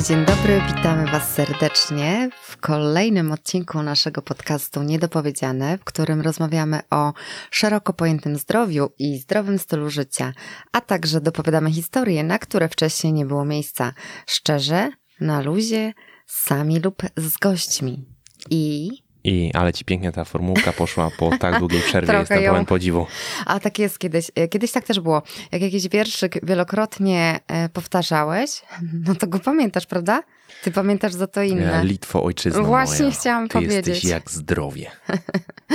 Dzień 0.00 0.24
dobry, 0.24 0.60
witamy 0.76 1.06
Was 1.06 1.34
serdecznie 1.34 2.30
w 2.42 2.56
kolejnym 2.56 3.32
odcinku 3.32 3.82
naszego 3.82 4.22
podcastu 4.22 4.82
Niedopowiedziane, 4.82 5.78
w 5.78 5.84
którym 5.84 6.20
rozmawiamy 6.20 6.80
o 6.90 7.12
szeroko 7.50 7.92
pojętym 7.92 8.36
zdrowiu 8.36 8.90
i 8.98 9.18
zdrowym 9.18 9.58
stylu 9.58 9.90
życia, 9.90 10.32
a 10.72 10.80
także 10.80 11.20
dopowiadamy 11.20 11.70
historie, 11.70 12.24
na 12.24 12.38
które 12.38 12.68
wcześniej 12.68 13.12
nie 13.12 13.26
było 13.26 13.44
miejsca. 13.44 13.92
Szczerze, 14.26 14.90
na 15.20 15.40
luzie, 15.40 15.92
sami 16.26 16.80
lub 16.80 17.02
z 17.16 17.36
gośćmi. 17.36 18.04
I 18.50 18.90
I, 19.24 19.50
ale 19.54 19.72
ci 19.72 19.84
pięknie 19.84 20.12
ta 20.12 20.24
formułka 20.24 20.72
poszła 20.72 21.10
po 21.18 21.30
tak 21.38 21.58
długiej 21.58 21.82
przerwie, 21.88 22.12
jestem 22.14 22.42
ją- 22.42 22.50
pełen 22.50 22.66
podziwu. 22.66 23.06
A 23.46 23.60
tak 23.60 23.78
jest 23.78 23.98
kiedyś. 23.98 24.30
E, 24.34 24.48
Kiedyś 24.48 24.72
tak 24.72 24.84
też 24.84 25.00
było. 25.00 25.22
Jak 25.52 25.62
jakiś 25.62 25.88
wierszyk 25.88 26.46
wielokrotnie 26.46 27.40
e, 27.48 27.68
powtarzałeś, 27.68 28.62
no 29.06 29.14
to 29.14 29.26
go 29.26 29.38
pamiętasz, 29.38 29.86
prawda? 29.86 30.22
Ty 30.62 30.70
pamiętasz 30.70 31.12
za 31.12 31.26
to 31.26 31.42
inne. 31.42 31.84
Litwo, 31.84 32.22
ojczyzno 32.24 32.62
Właśnie 32.64 33.04
moja, 33.04 33.16
chciałam 33.20 33.48
ty 33.48 33.52
powiedzieć. 33.54 33.86
jesteś 33.86 34.04
jak 34.10 34.30
zdrowie. 34.30 34.90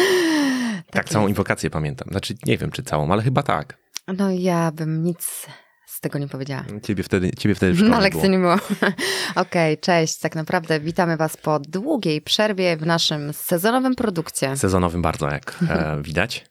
tak, 0.91 1.09
całą 1.09 1.27
inwokację 1.27 1.69
pamiętam. 1.69 2.07
Znaczy, 2.11 2.35
nie 2.45 2.57
wiem, 2.57 2.71
czy 2.71 2.83
całą, 2.83 3.11
ale 3.11 3.23
chyba 3.23 3.43
tak. 3.43 3.77
No 4.17 4.31
ja 4.31 4.71
bym 4.71 5.03
nic 5.03 5.45
z 5.87 5.99
tego 5.99 6.19
nie 6.19 6.27
powiedziała. 6.27 6.63
Ciebie 6.83 7.03
wtedy, 7.03 7.31
ciebie 7.31 7.55
wtedy 7.55 7.73
w 7.73 7.81
Na 7.83 7.97
nie 7.97 8.01
lekcji 8.03 8.21
było. 8.21 8.31
nie 8.31 8.37
było. 8.37 8.55
Okej, 9.45 9.77
cześć. 9.77 10.19
Tak 10.19 10.35
naprawdę 10.35 10.79
witamy 10.79 11.17
Was 11.17 11.37
po 11.37 11.59
długiej 11.59 12.21
przerwie 12.21 12.77
w 12.77 12.85
naszym 12.85 13.33
sezonowym 13.33 13.95
produkcie. 13.95 14.57
Sezonowym 14.57 15.01
bardzo, 15.01 15.29
jak 15.29 15.55
e, 15.69 15.97
widać. 16.01 16.45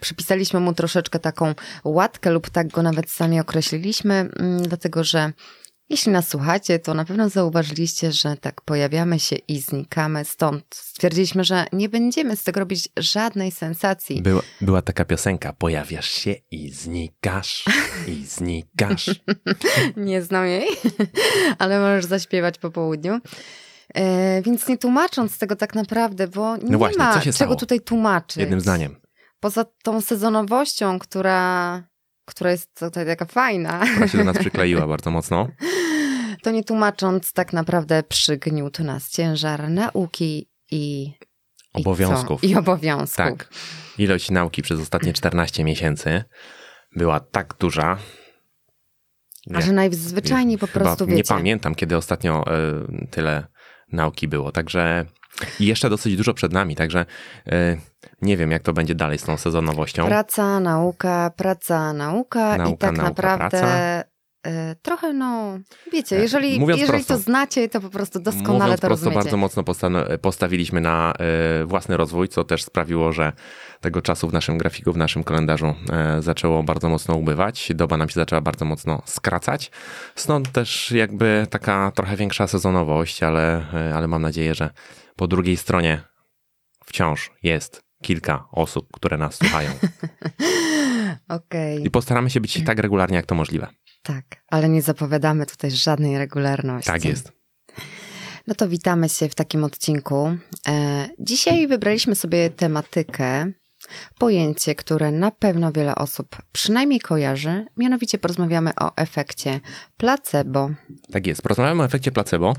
Przypisaliśmy 0.00 0.60
mu 0.60 0.74
troszeczkę 0.74 1.18
taką 1.18 1.54
łatkę 1.84 2.30
lub 2.30 2.50
tak 2.50 2.68
go 2.68 2.82
nawet 2.82 3.10
sami 3.10 3.40
określiliśmy, 3.40 4.14
mm, 4.14 4.62
dlatego 4.62 5.04
że 5.04 5.32
jeśli 5.92 6.12
nas 6.12 6.28
słuchacie, 6.28 6.78
to 6.78 6.94
na 6.94 7.04
pewno 7.04 7.28
zauważyliście, 7.28 8.12
że 8.12 8.36
tak 8.36 8.60
pojawiamy 8.60 9.20
się 9.20 9.36
i 9.36 9.60
znikamy. 9.60 10.24
Stąd 10.24 10.64
stwierdziliśmy, 10.74 11.44
że 11.44 11.66
nie 11.72 11.88
będziemy 11.88 12.36
z 12.36 12.42
tego 12.44 12.60
robić 12.60 12.88
żadnej 12.96 13.50
sensacji. 13.50 14.22
Była, 14.22 14.42
była 14.60 14.82
taka 14.82 15.04
piosenka, 15.04 15.52
pojawiasz 15.52 16.08
się 16.08 16.34
i 16.50 16.70
znikasz, 16.70 17.64
i 18.08 18.26
znikasz. 18.26 19.10
Nie 19.96 20.22
znam 20.22 20.46
jej, 20.46 20.66
ale 21.58 21.80
możesz 21.80 22.04
zaśpiewać 22.04 22.58
po 22.58 22.70
południu. 22.70 23.18
E, 23.94 24.42
więc 24.42 24.68
nie 24.68 24.78
tłumacząc 24.78 25.38
tego 25.38 25.56
tak 25.56 25.74
naprawdę, 25.74 26.28
bo 26.28 26.56
nie 26.56 26.70
No 26.70 26.78
właśnie, 26.78 26.98
ma 26.98 27.20
czego 27.20 27.32
stało? 27.32 27.56
tutaj 27.56 27.80
tłumaczyć. 27.80 28.36
Jednym 28.36 28.60
zdaniem. 28.60 28.96
Poza 29.40 29.64
tą 29.82 30.00
sezonowością, 30.00 30.98
która, 30.98 31.82
która 32.24 32.50
jest 32.50 32.78
tutaj 32.78 33.06
taka 33.06 33.24
fajna, 33.24 33.80
Ona 33.96 34.08
się 34.08 34.18
do 34.18 34.24
nas 34.24 34.38
przykleiła 34.44 34.86
bardzo 34.86 35.10
mocno. 35.10 35.48
to 36.42 36.50
nie 36.50 36.64
tłumacząc 36.64 37.32
tak 37.32 37.52
naprawdę 37.52 38.02
przygniótł 38.02 38.84
nas 38.84 39.10
ciężar 39.10 39.70
nauki 39.70 40.50
i... 40.70 41.02
i 41.02 41.80
Obowiązków. 41.80 42.40
co? 42.40 42.46
I 42.46 42.54
obowiązków. 42.56 43.16
Tak. 43.16 43.48
Ilość 43.98 44.30
nauki 44.30 44.62
przez 44.62 44.80
ostatnie 44.80 45.12
14 45.12 45.64
miesięcy 45.64 46.24
była 46.96 47.20
tak 47.20 47.54
duża. 47.58 47.98
A 49.54 49.60
że 49.60 49.72
najzwyczajniej 49.72 50.58
po 50.58 50.68
prostu 50.68 51.06
nie 51.06 51.16
wiecie. 51.16 51.28
pamiętam, 51.34 51.74
kiedy 51.74 51.96
ostatnio 51.96 52.44
e, 52.46 53.06
tyle 53.10 53.46
nauki 53.92 54.28
było. 54.28 54.52
Także 54.52 55.06
i 55.60 55.66
jeszcze 55.66 55.90
dosyć 55.90 56.16
dużo 56.16 56.34
przed 56.34 56.52
nami, 56.52 56.76
także 56.76 57.06
e, 57.46 57.76
nie 58.22 58.36
wiem, 58.36 58.50
jak 58.50 58.62
to 58.62 58.72
będzie 58.72 58.94
dalej 58.94 59.18
z 59.18 59.22
tą 59.22 59.36
sezonowością. 59.36 60.06
Praca, 60.06 60.60
nauka, 60.60 61.30
praca, 61.36 61.92
nauka 61.92 62.54
i 62.54 62.58
Nauka, 62.58 62.86
tak 62.86 62.96
nauka, 62.96 63.08
naprawdę 63.08 63.60
praca. 63.60 64.11
E, 64.46 64.76
trochę 64.82 65.12
no, 65.12 65.58
wiecie, 65.92 66.16
E, 66.16 66.20
jeżeli, 66.22 66.60
mówiąc 66.60 66.80
jeżeli 66.80 66.98
prosto. 66.98 67.14
to 67.14 67.20
znacie, 67.20 67.68
to 67.68 67.80
po 67.80 67.90
prostu 67.90 68.20
doskonale 68.20 68.58
Mówiąc 68.64 68.80
to 68.80 68.86
prosto, 68.86 69.04
rozumiecie. 69.04 69.14
bardzo 69.24 69.36
mocno 69.36 69.62
postan- 69.62 70.18
postawiliśmy 70.18 70.80
na 70.80 71.12
e, 71.60 71.64
własny 71.66 71.96
rozwój, 71.96 72.28
co 72.28 72.44
też 72.44 72.64
sprawiło, 72.64 73.12
że 73.12 73.32
tego 73.80 74.02
czasu 74.02 74.28
w 74.28 74.32
naszym 74.32 74.58
grafiku, 74.58 74.92
w 74.92 74.96
naszym 74.96 75.24
kalendarzu 75.24 75.74
zaczęło 76.20 76.62
bardzo 76.62 76.88
mocno 76.88 77.14
ubywać. 77.14 77.68
Doba 77.74 77.96
nam 77.96 78.08
się 78.08 78.14
zaczęła 78.14 78.40
bardzo 78.40 78.64
mocno 78.64 79.02
skracać. 79.06 79.70
Stąd 80.14 80.52
też 80.52 80.90
jakby 80.90 81.46
taka 81.50 81.92
trochę 81.94 82.16
większa 82.16 82.46
sezonowość, 82.46 83.22
ale, 83.22 83.64
ale 83.94 84.08
mam 84.08 84.22
nadzieję, 84.22 84.54
że 84.54 84.70
po 85.16 85.26
drugiej 85.28 85.56
stronie 85.56 86.02
wciąż 86.84 87.30
jest 87.42 87.82
kilka 88.02 88.44
osób, 88.52 88.88
które 88.92 89.18
nas 89.18 89.34
słuchają. 89.34 89.70
Okej, 91.28 91.86
I 91.86 91.90
postaramy 91.90 92.30
się 92.30 92.40
być 92.40 92.64
tak 92.64 92.78
regularnie, 92.78 93.16
jak 93.16 93.26
to 93.26 93.34
możliwe. 93.34 93.66
tak, 94.02 94.24
ale 94.48 94.68
nie 94.68 94.82
zapowiadamy 94.82 95.46
tutaj 95.46 95.70
żadnej 95.70 96.18
regularności. 96.18 96.90
Tak 96.90 97.04
jest. 97.04 97.32
No 98.46 98.54
to 98.54 98.68
witamy 98.68 99.08
się 99.08 99.28
w 99.28 99.34
takim 99.34 99.64
odcinku. 99.64 100.36
E, 100.68 101.08
dzisiaj 101.18 101.68
wybraliśmy 101.68 102.14
sobie 102.14 102.50
tematykę, 102.50 103.52
pojęcie, 104.18 104.74
które 104.74 105.10
na 105.12 105.30
pewno 105.30 105.72
wiele 105.72 105.94
osób 105.94 106.36
przynajmniej 106.52 107.00
kojarzy. 107.00 107.66
Mianowicie 107.76 108.18
porozmawiamy 108.18 108.70
o 108.80 108.96
efekcie 108.96 109.60
placebo. 109.96 110.70
Tak 111.12 111.26
jest. 111.26 111.42
Porozmawiamy 111.42 111.82
o 111.82 111.86
efekcie 111.86 112.12
placebo 112.12 112.54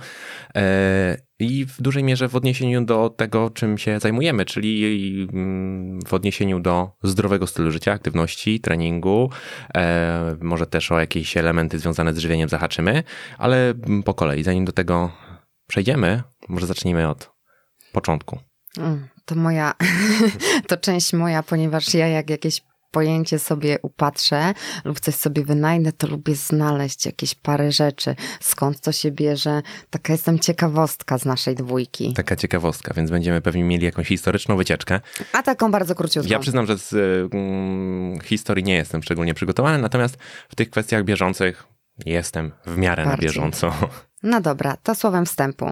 e, 0.56 1.18
i 1.44 1.66
w 1.66 1.82
dużej 1.82 2.04
mierze 2.04 2.30
w 2.30 2.36
odniesieniu 2.36 2.86
do 2.86 3.10
tego, 3.10 3.50
czym 3.50 3.78
się 3.78 4.00
zajmujemy, 4.00 4.46
czyli 4.46 5.28
mm, 5.34 6.00
w 6.08 6.14
odniesieniu 6.14 6.60
do 6.60 6.92
zdrowego 7.04 7.48
stylu 7.48 7.72
życia, 7.72 7.92
aktywności, 7.92 8.60
treningu, 8.60 9.30
e, 9.76 10.36
może 10.42 10.68
też 10.68 10.92
o 10.92 11.00
jakieś 11.00 11.38
elementy 11.38 11.80
związane 11.80 12.14
z 12.14 12.18
żywieniem 12.18 12.50
zahaczymy, 12.50 13.04
ale 13.38 13.70
mm, 13.70 14.04
po 14.04 14.14
kolei, 14.14 14.44
zanim 14.44 14.66
do 14.66 14.72
tego 14.72 15.12
przejdziemy, 15.68 16.24
może 16.50 16.68
zacznijmy 16.68 17.10
od 17.10 17.32
początku. 17.92 18.40
Mm, 18.78 19.08
To 19.26 19.36
moja, 19.36 19.74
to 20.68 20.78
część 20.78 21.14
moja, 21.14 21.44
ponieważ 21.44 21.94
ja 21.94 22.08
jak 22.08 22.30
jakieś 22.30 22.62
pojęcie 22.94 23.40
sobie 23.40 23.78
upatrzę 23.82 24.54
lub 24.86 25.00
coś 25.00 25.16
sobie 25.16 25.44
wynajdę, 25.46 25.92
to 25.92 26.08
lubię 26.08 26.36
znaleźć 26.36 27.06
jakieś 27.06 27.36
parę 27.36 27.72
rzeczy. 27.72 28.16
Skąd 28.40 28.80
to 28.80 28.92
się 28.92 29.12
bierze? 29.12 29.62
Taka 29.90 30.14
jestem 30.14 30.40
ciekawostka 30.40 31.18
z 31.18 31.26
naszej 31.26 31.56
dwójki. 31.56 32.14
Taka 32.14 32.36
ciekawostka, 32.36 32.94
więc 32.94 33.12
będziemy 33.12 33.42
pewnie 33.42 33.64
mieli 33.64 33.86
jakąś 33.86 34.08
historyczną 34.08 34.58
wycieczkę. 34.58 35.02
A 35.34 35.44
taką 35.44 35.72
bardzo 35.72 35.96
króciutką. 35.96 36.30
Ja 36.32 36.40
przyznam, 36.40 36.66
że 36.66 36.78
z 36.78 36.94
y, 36.94 37.30
mm, 37.32 38.22
historii 38.22 38.64
nie 38.64 38.76
jestem 38.76 39.04
szczególnie 39.04 39.34
przygotowany, 39.34 39.78
natomiast 39.78 40.18
w 40.50 40.56
tych 40.56 40.70
kwestiach 40.70 41.04
bieżących 41.04 41.64
jestem 42.06 42.52
w 42.66 42.78
miarę 42.78 43.04
na 43.04 43.10
Bardziej. 43.10 43.30
bieżąco. 43.30 43.74
No 44.24 44.42
dobra, 44.42 44.78
to 44.84 44.96
słowem 44.96 45.26
wstępu. 45.26 45.72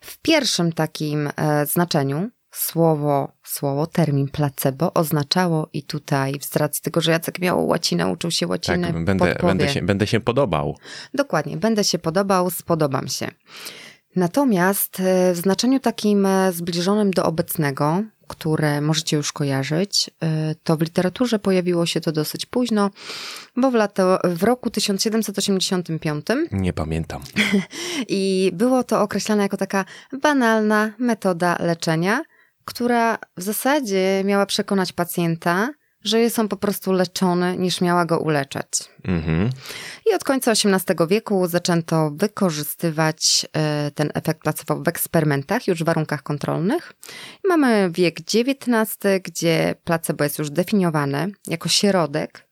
W 0.00 0.18
pierwszym 0.18 0.72
takim 0.72 1.30
e, 1.36 1.66
znaczeniu 1.66 2.30
słowo, 2.56 3.32
słowo, 3.44 3.86
termin 3.86 4.28
placebo 4.28 4.94
oznaczało 4.94 5.68
i 5.72 5.82
tutaj, 5.82 6.34
z 6.40 6.56
racji 6.56 6.82
tego, 6.82 7.00
że 7.00 7.12
Jacek 7.12 7.38
miał 7.38 7.66
łacinę, 7.66 8.06
uczył 8.06 8.30
się 8.30 8.46
łaciny, 8.46 8.86
Tak, 8.86 9.04
będę, 9.04 9.26
podpowie. 9.26 9.48
będę, 9.48 9.68
się, 9.68 9.82
będę 9.82 10.06
się 10.06 10.20
podobał. 10.20 10.76
Dokładnie, 11.14 11.56
będę 11.56 11.84
się 11.84 11.98
podobał, 11.98 12.50
spodobam 12.50 13.08
się. 13.08 13.28
Natomiast 14.16 15.00
e, 15.00 15.32
w 15.32 15.36
znaczeniu 15.36 15.80
takim 15.80 16.26
e, 16.26 16.52
zbliżonym 16.52 17.10
do 17.10 17.24
obecnego, 17.24 18.02
które 18.28 18.80
możecie 18.80 19.16
już 19.16 19.32
kojarzyć, 19.32 20.10
e, 20.22 20.54
to 20.54 20.76
w 20.76 20.80
literaturze 20.80 21.38
pojawiło 21.38 21.86
się 21.86 22.00
to 22.00 22.12
dosyć 22.12 22.46
późno, 22.46 22.90
bo 23.56 23.70
w, 23.70 23.74
lato, 23.74 24.18
w 24.24 24.42
roku 24.42 24.70
1785 24.70 26.26
Nie 26.52 26.72
pamiętam. 26.72 27.22
i 28.08 28.50
było 28.54 28.84
to 28.84 29.02
określane 29.02 29.42
jako 29.42 29.56
taka 29.56 29.84
banalna 30.22 30.92
metoda 30.98 31.56
leczenia, 31.60 32.22
która 32.66 33.18
w 33.36 33.42
zasadzie 33.42 34.22
miała 34.24 34.46
przekonać 34.46 34.92
pacjenta, 34.92 35.70
że 36.04 36.20
jest 36.20 36.38
on 36.38 36.48
po 36.48 36.56
prostu 36.56 36.92
leczony, 36.92 37.56
niż 37.56 37.80
miała 37.80 38.04
go 38.04 38.18
uleczać. 38.18 38.68
Mhm. 39.04 39.50
I 40.10 40.14
od 40.14 40.24
końca 40.24 40.50
XVIII 40.50 41.08
wieku 41.08 41.46
zaczęto 41.46 42.10
wykorzystywać 42.14 43.46
e, 43.52 43.90
ten 43.90 44.10
efekt 44.14 44.40
placebo 44.40 44.76
w 44.76 44.88
eksperymentach, 44.88 45.66
już 45.66 45.82
w 45.82 45.84
warunkach 45.84 46.22
kontrolnych. 46.22 46.92
I 47.44 47.48
mamy 47.48 47.90
wiek 47.92 48.16
XIX, 48.20 48.98
gdzie 49.24 49.74
placebo 49.84 50.24
jest 50.24 50.38
już 50.38 50.50
definiowane 50.50 51.28
jako 51.46 51.68
środek, 51.68 52.48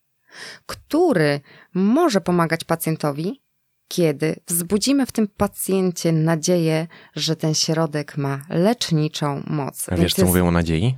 który 0.67 1.41
może 1.75 2.21
pomagać 2.21 2.65
pacjentowi, 2.65 3.44
kiedy 3.89 4.37
wzbudzimy 4.49 5.07
w 5.07 5.13
tym 5.13 5.29
pacjencie 5.29 6.13
nadzieję, 6.13 6.87
że 7.17 7.37
ten 7.37 7.55
środek 7.55 8.17
ma 8.17 8.41
leczniczą 8.49 9.43
moc. 9.47 9.89
A 9.89 9.91
Więc 9.91 10.03
wiesz, 10.03 10.15
co 10.15 10.23
jest 10.23 10.29
mówią 10.33 10.49
o 10.49 10.51
nadziei? 10.51 10.97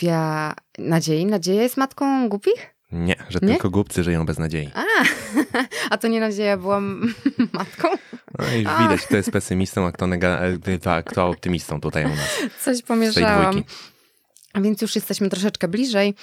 Wia... 0.00 0.54
Nadziei? 0.78 1.26
Nadzieja 1.26 1.62
jest 1.62 1.76
matką 1.76 2.28
głupich? 2.28 2.74
Nie, 2.92 3.16
że 3.28 3.38
Nie? 3.42 3.48
tylko 3.48 3.70
głupcy 3.70 4.04
żyją 4.04 4.26
bez 4.26 4.38
nadziei. 4.38 4.70
A, 4.74 4.82
a 5.90 5.98
to 5.98 6.08
nie 6.08 6.20
nadzieja 6.20 6.56
była 6.56 6.80
matką? 7.52 7.88
No 8.38 8.44
i 8.56 8.62
już 8.62 8.78
widać, 8.82 9.02
kto 9.06 9.16
jest 9.16 9.30
pesymistą, 9.30 9.86
a 9.86 9.92
kto, 9.92 10.06
nega- 10.06 10.90
a 10.90 11.02
kto 11.02 11.26
optymistą 11.28 11.80
tutaj 11.80 12.04
u 12.04 12.08
nas. 12.08 12.38
Coś 12.64 12.82
pomieszałam. 12.82 13.62
A 14.52 14.60
więc 14.60 14.82
już 14.82 14.94
jesteśmy 14.94 15.28
troszeczkę 15.30 15.68
bliżej. 15.68 16.14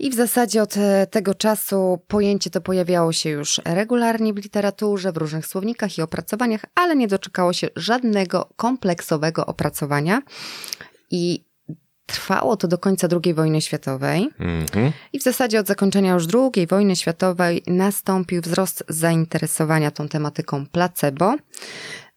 I 0.00 0.10
w 0.10 0.14
zasadzie 0.14 0.62
od 0.62 0.76
e, 0.76 1.06
tego 1.06 1.34
czasu 1.34 1.98
pojęcie 2.08 2.50
to 2.50 2.60
pojawiało 2.60 3.12
się 3.12 3.30
już 3.30 3.60
regularnie 3.64 4.32
w 4.32 4.36
literaturze, 4.36 5.12
w 5.12 5.16
różnych 5.16 5.46
słownikach 5.46 5.98
i 5.98 6.02
opracowaniach, 6.02 6.64
ale 6.74 6.96
nie 6.96 7.08
doczekało 7.08 7.52
się 7.52 7.68
żadnego 7.76 8.48
kompleksowego 8.56 9.46
opracowania. 9.46 10.22
I 11.10 11.44
trwało 12.06 12.56
to 12.56 12.68
do 12.68 12.78
końca 12.78 13.08
II 13.24 13.34
wojny 13.34 13.60
światowej. 13.60 14.30
Mhm. 14.38 14.92
I 15.12 15.18
w 15.18 15.22
zasadzie 15.22 15.60
od 15.60 15.66
zakończenia 15.66 16.14
już 16.14 16.24
II 16.34 16.66
wojny 16.66 16.96
światowej 16.96 17.62
nastąpił 17.66 18.42
wzrost 18.42 18.84
zainteresowania 18.88 19.90
tą 19.90 20.08
tematyką 20.08 20.66
placebo. 20.66 21.34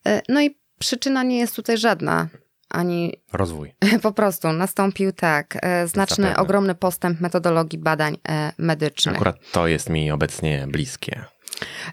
E, 0.05 0.21
No 0.29 0.41
i 0.41 0.57
przyczyna 0.79 1.23
nie 1.23 1.37
jest 1.37 1.55
tutaj 1.55 1.77
żadna. 1.77 2.27
Ani 2.73 3.21
Rozwój. 3.33 3.73
po 4.01 4.11
prostu 4.11 4.53
nastąpił 4.53 5.11
tak, 5.11 5.57
e, 5.61 5.87
znaczny, 5.87 6.23
Zapewne. 6.23 6.43
ogromny 6.43 6.75
postęp 6.75 7.19
metodologii 7.21 7.79
badań 7.79 8.17
e, 8.29 8.51
medycznych. 8.57 9.15
Akurat 9.15 9.35
to 9.51 9.67
jest 9.67 9.89
mi 9.89 10.11
obecnie 10.11 10.67
bliskie. 10.67 11.25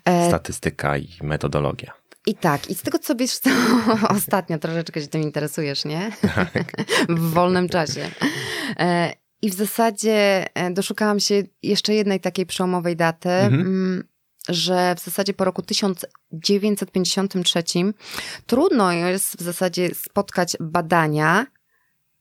E, 0.05 0.29
Statystyka 0.29 0.97
i 0.97 1.09
metodologia. 1.23 1.93
I 2.27 2.35
tak, 2.35 2.71
i 2.71 2.75
z 2.75 2.82
tego 2.82 2.99
co 2.99 3.17
wiesz, 3.17 3.38
co 3.38 3.50
ostatnio 4.17 4.59
troszeczkę 4.59 5.00
się 5.00 5.06
tym 5.06 5.23
interesujesz, 5.23 5.85
nie? 5.85 6.12
w 7.09 7.31
wolnym 7.31 7.69
czasie. 7.69 8.11
E, 8.79 9.12
I 9.43 9.50
w 9.50 9.55
zasadzie 9.55 10.47
e, 10.55 10.71
doszukałam 10.71 11.21
się 11.21 11.43
jeszcze 11.62 11.94
jednej 11.94 12.21
takiej 12.21 12.47
przełomowej 12.47 12.97
daty, 12.97 13.29
Mhm. 13.31 14.05
Że 14.49 14.95
w 14.95 15.01
zasadzie 15.01 15.35
po 15.35 15.45
roku 15.45 15.63
1953 15.63 17.63
trudno 18.47 18.93
jest 18.93 19.37
w 19.37 19.43
zasadzie 19.43 19.95
spotkać 19.95 20.57
badania 20.61 21.47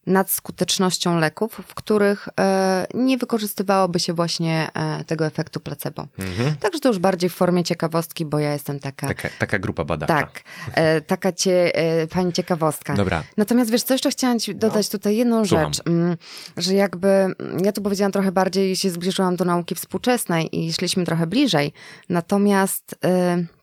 nad 0.08 0.32
skutecznością 0.32 1.20
leków, 1.20 1.62
w 1.68 1.74
których 1.74 2.30
e, 2.40 2.88
nie 2.94 3.18
wykorzystywałoby 3.18 4.00
się 4.00 4.14
właśnie 4.14 4.70
e, 4.74 5.04
tego 5.04 5.26
efektu 5.26 5.60
placebo. 5.60 6.08
Mhm. 6.20 6.56
Także 6.56 6.80
to 6.80 6.90
już 6.90 7.00
bardziej 7.00 7.30
w 7.30 7.34
formie 7.34 7.64
ciekawostki, 7.64 8.26
bo 8.26 8.40
ja 8.40 8.54
jestem 8.54 8.80
taka. 8.80 9.08
Taka, 9.08 9.30
taka 9.40 9.60
grupa 9.60 9.86
badacza. 9.86 10.14
Tak, 10.14 10.42
e, 10.74 11.02
taka 11.02 11.32
cie, 11.32 11.72
pani 12.10 12.34
ciekawostka. 12.34 12.94
Dobra. 12.94 13.24
Natomiast 13.38 13.72
wiesz, 13.72 13.84
co 13.84 13.94
jeszcze 13.94 14.12
chciałam 14.12 14.40
ci 14.40 14.56
dodać 14.56 14.90
tutaj 14.90 15.18
jedną 15.18 15.46
Słucham. 15.46 15.74
rzecz, 15.74 15.88
mm, 15.88 16.18
że 16.58 16.74
jakby 16.74 17.08
mm, 17.08 17.36
ja 17.64 17.72
tu 17.72 17.82
powiedziałam 17.82 18.12
trochę 18.12 18.32
bardziej, 18.32 18.76
się 18.76 18.90
zbliżyłam 18.90 19.36
do 19.36 19.46
nauki 19.46 19.76
współczesnej 19.76 20.60
i 20.60 20.74
szliśmy 20.74 21.06
trochę 21.06 21.28
bliżej. 21.28 21.74
Natomiast 22.10 22.96
y, 23.06 23.59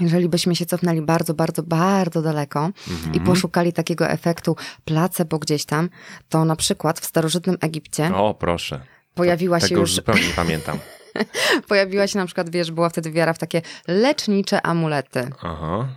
jeżeli 0.00 0.28
byśmy 0.28 0.56
się 0.56 0.66
cofnęli 0.66 1.02
bardzo, 1.02 1.34
bardzo, 1.34 1.62
bardzo 1.62 2.22
daleko 2.22 2.70
Mhm. 2.90 3.14
i 3.14 3.20
poszukali 3.20 3.72
takiego 3.72 4.08
efektu 4.08 4.56
placebo 4.84 5.38
gdzieś 5.38 5.64
tam, 5.64 5.88
to 6.28 6.44
na 6.44 6.56
przykład 6.56 7.00
w 7.00 7.04
starożytnym 7.04 7.56
Egipcie 7.60 8.14
O, 8.14 8.34
proszę. 8.34 8.80
pojawiła 9.14 9.60
się 9.60 9.68
Tego 9.68 9.80
już 9.80 9.90
już, 9.90 9.96
zupełnie 9.96 10.26
nie 10.28 10.34
pamiętam. 10.34 10.78
pojawiła 11.68 12.06
się 12.06 12.18
na 12.18 12.26
przykład, 12.26 12.50
wiesz, 12.50 12.70
była 12.70 12.88
wtedy 12.88 13.10
wiara 13.12 13.32
w 13.32 13.38
takie 13.38 13.62
lecznicze 13.88 14.62
amulety, 14.66 15.30
Aha. 15.42 15.88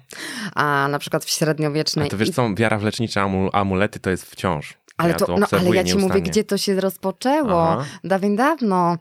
a 0.55 0.87
na 0.91 0.99
przykład 0.99 1.25
w 1.25 1.29
średniowiecznej 1.29 2.07
A 2.07 2.09
to 2.09 2.17
wiesz 2.17 2.29
co, 2.29 2.53
wiara 2.55 2.77
w 2.79 2.83
lecznicze 2.83 3.19
amu- 3.21 3.49
amulety 3.53 3.99
to 3.99 4.09
jest 4.09 4.25
wciąż. 4.25 4.73
Ale, 4.97 5.09
ja 5.11 5.15
to, 5.17 5.37
no, 5.37 5.47
ale 5.51 5.75
ja 5.75 5.83
ci 5.83 5.97
mówię, 5.97 6.21
gdzie 6.21 6.43
to 6.43 6.57
się 6.57 6.81
rozpoczęło. 6.81 7.69
Aha. 7.71 7.85
Dawien 8.03 8.35
dawno. 8.35 8.97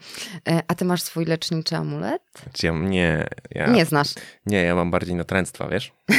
E, 0.49 0.63
A 0.69 0.75
ty 0.75 0.85
masz 0.85 1.03
swój 1.03 1.25
leczniczy 1.25 1.77
amulet? 1.77 2.23
Ja, 2.63 2.73
nie, 2.73 3.27
ja, 3.51 3.67
Nie 3.67 3.85
znasz. 3.85 4.09
nie, 4.47 4.63
ja 4.63 4.75
mam 4.75 4.91
bardziej 4.91 5.15
natręctwa, 5.15 5.69
wiesz? 5.69 5.93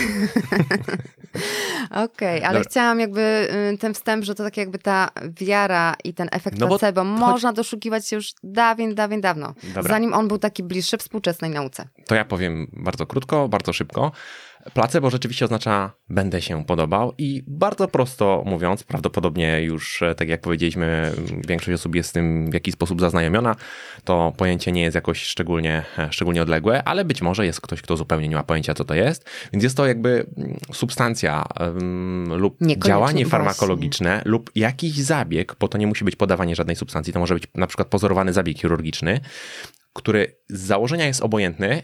Okej, 1.92 2.44
ale 2.44 2.54
Dobra. 2.60 2.70
chciałam 2.72 3.00
jakby 3.00 3.48
y, 3.74 3.78
ten 3.78 3.94
wstęp, 3.94 4.24
że 4.26 4.36
to 4.36 4.44
tak 4.44 4.58
jakby 4.58 4.78
ta 4.80 5.10
wiara 5.42 5.96
i 6.04 6.14
ten 6.14 6.28
efekt 6.32 6.60
No 6.60 6.68
bo 6.68 6.78
placebo 6.80 7.02
chodzi- 7.04 7.20
można 7.20 7.54
doszukiwać 7.54 8.08
się 8.08 8.16
już 8.16 8.30
dawien, 8.44 8.96
dawien 8.96 9.22
dawno. 9.22 9.54
Dobra. 9.64 9.94
Zanim 9.94 10.14
on 10.14 10.28
był 10.28 10.38
taki 10.38 10.64
bliższy 10.64 10.98
współczesnej 10.98 11.52
nauce. 11.52 11.88
To 12.08 12.16
ja 12.16 12.26
powiem 12.26 12.68
bardzo 12.74 13.06
krótko, 13.06 13.48
bardzo 13.50 13.74
szybko. 13.74 14.12
Placebo 14.74 15.10
rzeczywiście 15.10 15.46
oznacza 15.46 15.92
będę 16.10 16.42
się 16.42 16.66
podobał 16.66 17.14
i 17.18 17.44
bardzo 17.48 17.88
prosto 17.88 18.44
mówiąc, 18.46 18.84
prawdopodobnie 18.84 19.62
już, 19.62 20.02
e, 20.02 20.16
tak 20.16 20.30
jak 20.30 20.42
powiedzieliśmy, 20.42 21.12
większość 21.48 21.76
osób 21.76 21.96
jest 21.96 22.10
z 22.10 22.12
tym 22.12 22.52
w 22.52 22.54
jakiś 22.54 22.74
sposób 22.74 23.02
zaznajomiona, 23.02 23.56
to 24.04 24.34
pojęcie 24.38 24.72
nie 24.72 24.82
jest 24.82 24.96
jakoś 24.96 25.24
szczególnie, 25.24 25.84
e, 25.98 26.08
szczególnie 26.12 26.42
odległe, 26.42 26.84
ale 26.84 27.06
być 27.06 27.22
może 27.22 27.46
jest 27.46 27.62
ktoś, 27.62 27.82
kto 27.82 27.98
zupełnie 27.98 28.28
nie 28.28 28.36
ma 28.36 28.44
pojęcia, 28.44 28.74
co 28.74 28.86
to 28.86 28.94
jest, 28.94 29.30
więc 29.54 29.64
jest 29.64 29.78
to 29.78 29.88
jakby 29.88 30.26
mm, 30.38 30.58
substancja 30.74 31.44
em, 31.60 32.34
lub 32.34 32.58
działanie 32.62 33.14
właśnie. 33.14 33.26
farmakologiczne 33.26 34.22
lub 34.26 34.52
jakiś 34.56 34.94
zabieg, 34.94 35.56
bo 35.60 35.68
to 35.68 35.78
nie 35.78 35.88
musi 35.88 36.06
być 36.06 36.16
podawanie 36.16 36.56
żadnej 36.56 36.76
substancji, 36.76 37.14
to 37.14 37.20
może 37.20 37.34
być 37.34 37.44
na 37.56 37.68
przykład 37.68 37.88
pozorowany 37.88 38.34
zabieg 38.34 38.58
chirurgiczny, 38.58 39.20
który 39.94 40.36
z 40.50 40.60
założenia 40.62 41.06
jest 41.06 41.22
obojętny 41.22 41.84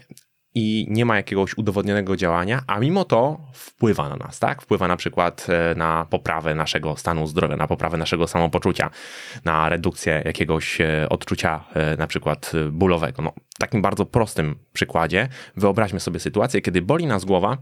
i 0.54 0.86
nie 0.90 1.04
ma 1.04 1.16
jakiegoś 1.16 1.58
udowodnionego 1.58 2.16
działania, 2.16 2.62
a 2.66 2.80
mimo 2.80 3.04
to 3.04 3.40
wpływa 3.52 4.08
na 4.08 4.16
nas, 4.16 4.38
tak? 4.38 4.62
Wpływa 4.62 4.88
na 4.88 4.96
przykład 4.96 5.46
e, 5.48 5.74
na 5.74 6.06
poprawę 6.10 6.54
naszego 6.54 6.96
stanu 6.96 7.26
zdrowia, 7.26 7.56
na 7.56 7.66
poprawę 7.66 7.96
naszego 7.96 8.26
samopoczucia, 8.26 8.90
na 9.44 9.68
redukcję 9.68 10.22
jakiegoś 10.24 10.80
e, 10.80 11.06
odczucia 11.08 11.64
e, 11.74 11.96
na 11.96 12.06
przykład 12.06 12.52
bólowego. 12.70 13.22
No, 13.22 13.32
w 13.54 13.58
takim 13.58 13.82
bardzo 13.82 14.06
prostym 14.06 14.58
przykładzie 14.72 15.28
wyobraźmy 15.56 16.00
sobie 16.00 16.20
sytuację, 16.20 16.60
kiedy 16.60 16.82
boli 16.82 17.06
nas 17.06 17.24
głowa, 17.24 17.58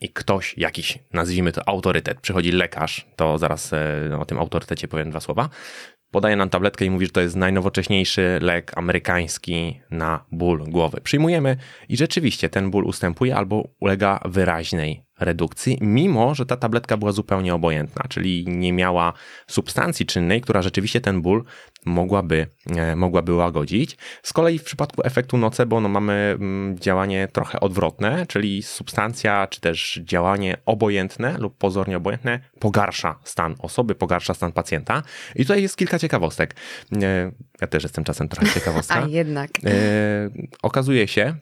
i 0.00 0.08
ktoś, 0.08 0.58
jakiś, 0.58 0.98
nazwijmy 1.12 1.52
to 1.52 1.68
autorytet, 1.68 2.20
przychodzi 2.20 2.52
lekarz, 2.52 3.06
to 3.16 3.38
zaraz 3.38 3.70
o 4.18 4.24
tym 4.24 4.38
autorytecie 4.38 4.88
powiem 4.88 5.10
dwa 5.10 5.20
słowa, 5.20 5.48
podaje 6.12 6.36
nam 6.36 6.50
tabletkę 6.50 6.84
i 6.84 6.90
mówi, 6.90 7.06
że 7.06 7.12
to 7.12 7.20
jest 7.20 7.36
najnowocześniejszy 7.36 8.38
lek 8.42 8.72
amerykański 8.78 9.80
na 9.90 10.24
ból 10.32 10.64
głowy. 10.64 11.00
Przyjmujemy 11.00 11.56
i 11.88 11.96
rzeczywiście 11.96 12.48
ten 12.48 12.70
ból 12.70 12.84
ustępuje 12.84 13.36
albo 13.36 13.68
ulega 13.80 14.20
wyraźnej 14.24 15.02
redukcji, 15.24 15.78
mimo 15.80 16.34
że 16.34 16.46
ta 16.46 16.56
tabletka 16.56 16.96
była 16.96 17.12
zupełnie 17.12 17.54
obojętna, 17.54 18.04
czyli 18.08 18.44
nie 18.48 18.72
miała 18.72 19.12
substancji 19.46 20.06
czynnej, 20.06 20.40
która 20.40 20.62
rzeczywiście 20.62 21.00
ten 21.00 21.22
ból 21.22 21.44
mogłaby, 21.86 22.46
e, 22.76 22.96
mogłaby 22.96 23.34
łagodzić. 23.34 23.96
Z 24.22 24.32
kolei 24.32 24.58
w 24.58 24.64
przypadku 24.64 25.02
efektu 25.04 25.38
nocebo 25.38 25.80
no, 25.80 25.88
mamy 25.88 26.36
mm, 26.40 26.78
działanie 26.78 27.28
trochę 27.32 27.60
odwrotne, 27.60 28.26
czyli 28.26 28.62
substancja 28.62 29.46
czy 29.46 29.60
też 29.60 30.00
działanie 30.04 30.56
obojętne 30.66 31.38
lub 31.38 31.58
pozornie 31.58 31.96
obojętne 31.96 32.40
pogarsza 32.60 33.18
stan 33.24 33.54
osoby, 33.58 33.94
pogarsza 33.94 34.34
stan 34.34 34.52
pacjenta. 34.52 35.02
I 35.36 35.42
tutaj 35.42 35.62
jest 35.62 35.76
kilka 35.76 35.98
ciekawostek. 35.98 36.54
E, 37.02 37.32
Ja 37.60 37.66
też 37.66 37.82
jestem 37.82 38.04
czasem 38.04 38.28
trochę 38.28 38.52
ciekawostka. 38.60 39.02
A 39.02 39.08
jednak. 39.08 39.50
E, 39.64 39.70
okazuje 40.62 41.08
się, 41.08 41.34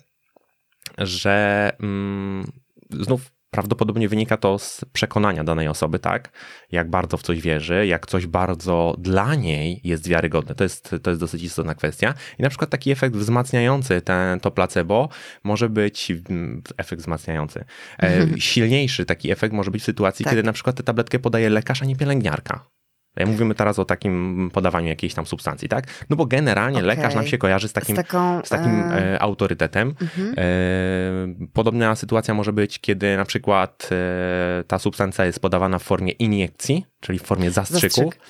że 0.99 1.71
mm, 1.81 2.45
znów 2.91 3.40
prawdopodobnie 3.51 4.09
wynika 4.09 4.37
to 4.37 4.59
z 4.59 4.85
przekonania 4.93 5.45
danej 5.45 5.69
osoby, 5.69 5.99
tak? 5.99 6.31
Jak 6.73 6.91
bardzo 6.91 7.17
w 7.17 7.23
coś 7.23 7.41
wierzy, 7.41 7.87
jak 7.87 8.07
coś 8.07 8.27
bardzo 8.27 8.97
dla 8.99 9.35
niej 9.35 9.81
jest 9.85 10.09
wiarygodne. 10.09 10.55
To 10.55 10.65
jest, 10.65 10.95
to 11.03 11.11
jest 11.11 11.21
dosyć 11.21 11.43
istotna 11.43 11.75
kwestia. 11.75 12.15
I 12.39 12.43
na 12.43 12.49
przykład 12.49 12.71
taki 12.71 12.91
efekt 12.91 13.17
wzmacniający 13.17 14.01
ten, 14.01 14.41
to 14.41 14.51
placebo 14.51 15.09
może 15.45 15.69
być, 15.69 16.13
mm, 16.31 16.63
efekt 16.77 17.03
wzmacniający, 17.03 17.65
e, 18.03 18.27
silniejszy 18.39 19.05
taki 19.05 19.31
efekt 19.31 19.55
może 19.55 19.71
być 19.71 19.83
w 19.83 19.85
sytuacji, 19.85 20.25
Tak. 20.25 20.33
kiedy 20.33 20.43
na 20.43 20.53
przykład 20.53 20.77
tę 20.77 20.83
tabletkę 20.83 21.19
podaje 21.19 21.51
lekarz, 21.51 21.83
a 21.83 21.85
nie 21.85 21.97
pielęgniarka. 21.97 22.80
E, 23.17 23.27
Mówimy 23.27 23.55
teraz 23.55 23.79
o 23.79 23.85
takim 23.85 24.51
podawaniu 24.53 24.89
jakiejś 24.89 25.15
tam 25.15 25.27
substancji, 25.27 25.69
tak? 25.69 25.85
No 26.11 26.17
bo 26.17 26.27
generalnie 26.27 26.79
Okej. 26.79 26.87
lekarz 26.89 27.15
nam 27.15 27.27
się 27.27 27.39
kojarzy 27.39 27.69
z 27.69 27.73
takim 27.73 27.97
z 27.97 27.99
taką... 27.99 28.41
z 28.45 28.49
takim 28.49 28.81
e, 28.81 29.13
e, 29.15 29.23
autorytetem. 29.23 29.95
mhm. 30.03 30.35
E, 30.39 30.43
podobna 31.53 31.95
sytuacja 31.97 32.35
może 32.35 32.53
być, 32.53 32.79
kiedy 32.79 33.17
na 33.17 33.25
przykład 33.25 33.89
e, 33.93 34.65
ta 34.65 34.79
substancja 34.79 35.25
jest 35.25 35.41
podawana 35.41 35.79
w 35.79 35.83
formie 35.83 36.13
iniekcji, 36.13 36.87
czyli 37.01 37.19
w 37.19 37.23
formie 37.23 37.51
zastrzyku. 37.51 38.01
Zastrzyk. 38.01 38.21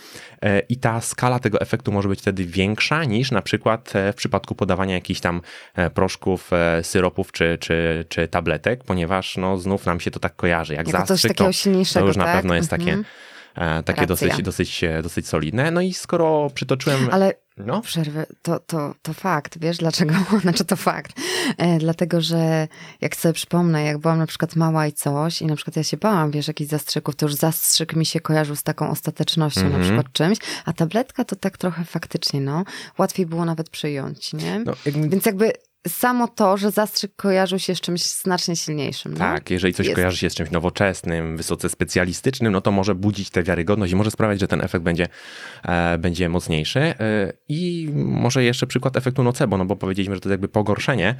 E, 0.42 0.60
I 0.60 0.76
ta 0.76 1.00
skala 1.00 1.38
tego 1.38 1.60
efektu 1.60 1.92
może 1.92 2.08
być 2.08 2.20
wtedy 2.20 2.44
większa 2.44 3.04
niż 3.04 3.30
na 3.30 3.42
przykład 3.42 3.92
w 4.12 4.14
przypadku 4.14 4.54
podawania 4.54 4.94
jakichś 4.94 5.20
tam 5.20 5.40
proszków, 5.94 6.50
syropów 6.82 7.32
czy, 7.32 7.58
czy, 7.60 8.04
czy 8.08 8.28
tabletek, 8.28 8.84
ponieważ 8.84 9.36
no, 9.36 9.58
znów 9.58 9.86
nam 9.86 10.00
się 10.00 10.10
to 10.10 10.20
tak 10.20 10.36
kojarzy. 10.36 10.74
Jak 10.74 10.86
Jako 10.86 10.98
coś 11.00 11.08
zastrzyk, 11.08 11.30
takiego 11.30 11.48
to, 11.48 11.52
silniejszego, 11.52 12.04
to 12.04 12.08
już 12.08 12.16
na 12.16 12.24
tak? 12.24 12.36
pewno 12.36 12.54
jest 12.54 12.72
Mhm. 12.72 12.90
takie, 13.02 13.08
takie 13.84 14.00
Racja. 14.00 14.06
dosyć, 14.06 14.42
dosyć, 14.42 14.84
e, 14.84 15.02
dosyć 15.02 15.28
solidne. 15.28 15.70
No 15.70 15.80
i 15.80 15.92
skoro 15.94 16.50
przytoczyłem... 16.54 17.08
Ale 17.12 17.32
No, 17.56 17.80
przerwę, 17.80 18.26
to, 18.42 18.58
to, 18.60 18.94
to 19.02 19.12
fakt, 19.14 19.58
wiesz 19.58 19.76
dlaczego? 19.78 20.14
Znaczy 20.42 20.64
to 20.64 20.76
fakt. 20.76 21.12
E, 21.58 21.78
dlatego, 21.78 22.20
że 22.20 22.68
jak 23.00 23.16
sobie 23.16 23.32
przypomnę, 23.32 23.84
jak 23.84 23.98
byłam 23.98 24.18
na 24.18 24.26
przykład 24.26 24.56
mała 24.56 24.86
i 24.86 24.92
coś 24.92 25.42
i 25.42 25.46
na 25.46 25.56
przykład 25.56 25.76
ja 25.76 25.82
się 25.84 25.96
bałam, 25.96 26.30
wiesz, 26.30 26.48
jakichś 26.48 26.70
zastrzyków, 26.70 27.16
to 27.16 27.26
już 27.26 27.34
zastrzyk 27.34 27.96
mi 27.96 28.06
się 28.06 28.20
kojarzył 28.20 28.56
z 28.56 28.62
taką 28.62 28.90
ostatecznością 28.90 29.60
na 29.60 29.66
Mhm. 29.66 29.84
przykład 29.84 30.12
czymś, 30.12 30.38
a 30.64 30.72
tabletka 30.72 31.24
to 31.24 31.36
tak 31.36 31.58
trochę 31.58 31.84
faktycznie, 31.84 32.40
no, 32.40 32.64
łatwiej 32.98 33.26
było 33.26 33.44
nawet 33.44 33.70
przyjąć, 33.70 34.32
nie? 34.32 34.58
no 34.66 34.72
jakby 34.86 35.08
Więc 35.08 35.26
jakby 35.26 35.52
samo 35.88 36.28
to, 36.28 36.56
że 36.56 36.70
zastrzyk 36.70 37.16
kojarzył 37.16 37.58
się 37.58 37.74
z 37.74 37.80
czymś 37.80 38.02
znacznie 38.02 38.56
silniejszym. 38.56 39.12
No? 39.12 39.18
Tak, 39.18 39.50
jeżeli 39.50 39.74
coś 39.74 39.86
Jest. 39.86 39.96
kojarzy 39.96 40.16
się 40.16 40.30
z 40.30 40.34
czymś 40.34 40.50
nowoczesnym, 40.50 41.36
wysoce 41.36 41.68
specjalistycznym, 41.68 42.52
no 42.52 42.60
to 42.60 42.70
może 42.70 42.94
budzić 42.94 43.30
tę 43.30 43.42
wiarygodność 43.42 43.92
i 43.92 43.96
może 43.96 44.10
sprawiać, 44.10 44.40
że 44.40 44.48
ten 44.48 44.60
efekt 44.60 44.84
będzie, 44.84 45.08
e, 45.62 45.98
będzie 45.98 46.28
mocniejszy. 46.28 46.80
E, 46.80 47.32
I 47.48 47.88
może 47.94 48.44
jeszcze 48.44 48.66
przykład 48.66 48.96
efektu 48.96 49.22
nocebo, 49.22 49.58
no 49.58 49.64
bo 49.64 49.76
powiedzieliśmy, 49.76 50.14
że 50.14 50.20
to 50.20 50.28
jest 50.28 50.32
jakby 50.32 50.48
pogorszenie. 50.48 51.14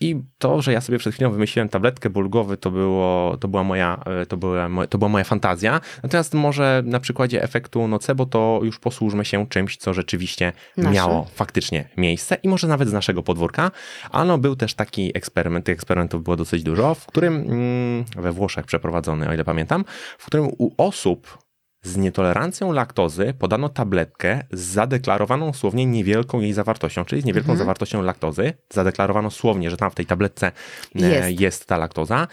I 0.00 0.16
to, 0.38 0.62
że 0.62 0.72
ja 0.72 0.80
sobie 0.80 0.98
przed 0.98 1.14
chwilą 1.14 1.30
wymyśliłem 1.30 1.68
tabletkę 1.68 2.10
ból 2.10 2.28
głowy, 2.28 2.56
to, 2.56 2.70
było, 2.70 3.36
to, 3.40 3.48
była 3.48 3.64
moja, 3.64 4.00
e, 4.06 4.26
to, 4.26 4.36
była, 4.36 4.86
to 4.86 4.98
była 4.98 5.08
moja 5.08 5.24
fantazja. 5.24 5.80
Natomiast 6.02 6.34
może 6.34 6.82
na 6.84 7.00
przykładzie 7.00 7.42
efektu 7.42 7.88
nocebo 7.88 8.26
to 8.26 8.60
już 8.62 8.78
posłużmy 8.78 9.24
się 9.24 9.46
czymś, 9.46 9.76
co 9.76 9.94
rzeczywiście 9.94 10.52
Nasze. 10.76 10.90
miało 10.90 11.26
faktycznie 11.34 11.88
miejsce 11.96 12.36
i 12.42 12.48
może 12.48 12.68
nawet 12.68 12.88
z 12.88 12.92
naszego 12.92 13.22
podwórka. 13.22 13.70
Ale 14.10 14.38
był 14.38 14.56
też 14.56 14.74
taki 14.74 15.10
eksperyment, 15.14 15.66
tych 15.66 15.74
eksperymentów 15.74 16.22
było 16.22 16.36
dosyć 16.36 16.62
dużo, 16.62 16.94
w 16.94 17.06
którym 17.06 17.34
mm, 17.34 18.04
we 18.16 18.32
Włoszech 18.32 18.66
przeprowadzony, 18.66 19.28
o 19.28 19.34
ile 19.34 19.44
pamiętam, 19.44 19.84
w 20.18 20.26
którym 20.26 20.48
u 20.58 20.70
osób 20.76 21.47
z 21.88 21.96
nietolerancją 21.96 22.72
laktozy 22.72 23.34
podano 23.38 23.68
tabletkę 23.68 24.44
z 24.52 24.60
zadeklarowaną 24.60 25.52
słownie 25.52 25.86
niewielką 25.86 26.40
jej 26.40 26.52
zawartością, 26.52 27.04
czyli 27.04 27.22
z 27.22 27.24
niewielką 27.24 27.56
zawartością 27.56 28.02
laktozy. 28.02 28.52
Zadeklarowano 28.70 29.30
słownie, 29.30 29.70
że 29.70 29.76
tam 29.76 29.90
w 29.90 29.94
tej 29.94 30.06
tabletce 30.06 30.52
e, 30.94 31.00
Jest. 31.00 31.40
jest 31.40 31.66
ta 31.66 31.78
laktoza, 31.78 32.28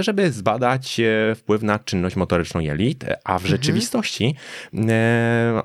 żeby 0.00 0.32
zbadać 0.32 1.00
e, 1.00 1.34
wpływ 1.34 1.62
na 1.62 1.78
czynność 1.78 2.16
motoryczną 2.16 2.60
jelit, 2.60 3.04
a 3.24 3.38
w 3.38 3.46
rzeczywistości 3.46 4.34
e, 4.88 5.62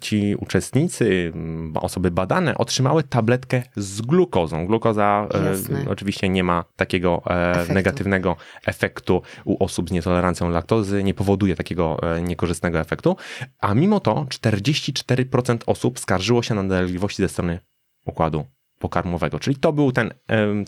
ci 0.00 0.36
uczestnicy, 0.38 1.32
osoby 1.74 2.10
badane 2.10 2.54
otrzymały 2.54 3.02
tabletkę 3.02 3.62
z 3.76 4.00
glukozą. 4.00 4.66
Glukoza 4.66 5.28
Jasne. 5.50 5.84
oczywiście 5.88 6.28
nie 6.28 6.44
ma 6.44 6.64
takiego 6.76 7.22
Efektu. 7.26 7.74
negatywnego 7.74 8.36
efektu 8.66 9.22
u 9.44 9.64
osób 9.64 9.88
z 9.88 9.92
nietolerancją 9.92 10.50
laktozy, 10.50 11.04
nie 11.04 11.14
powoduje 11.14 11.56
takiego 11.56 11.96
niekorzystnego 12.22 12.78
efektu, 12.82 13.16
a 13.60 13.74
mimo 13.74 14.00
to 14.00 14.14
44% 14.14 15.58
osób 15.66 15.98
skarżyło 15.98 16.42
się 16.42 16.54
na 16.54 16.64
dolegliwości 16.64 17.22
ze 17.22 17.28
strony 17.28 17.58
układu 18.06 18.44
pokarmowego. 18.82 19.38
Czyli 19.38 19.56
to 19.56 19.72
był 19.72 19.92
ten, 19.92 20.14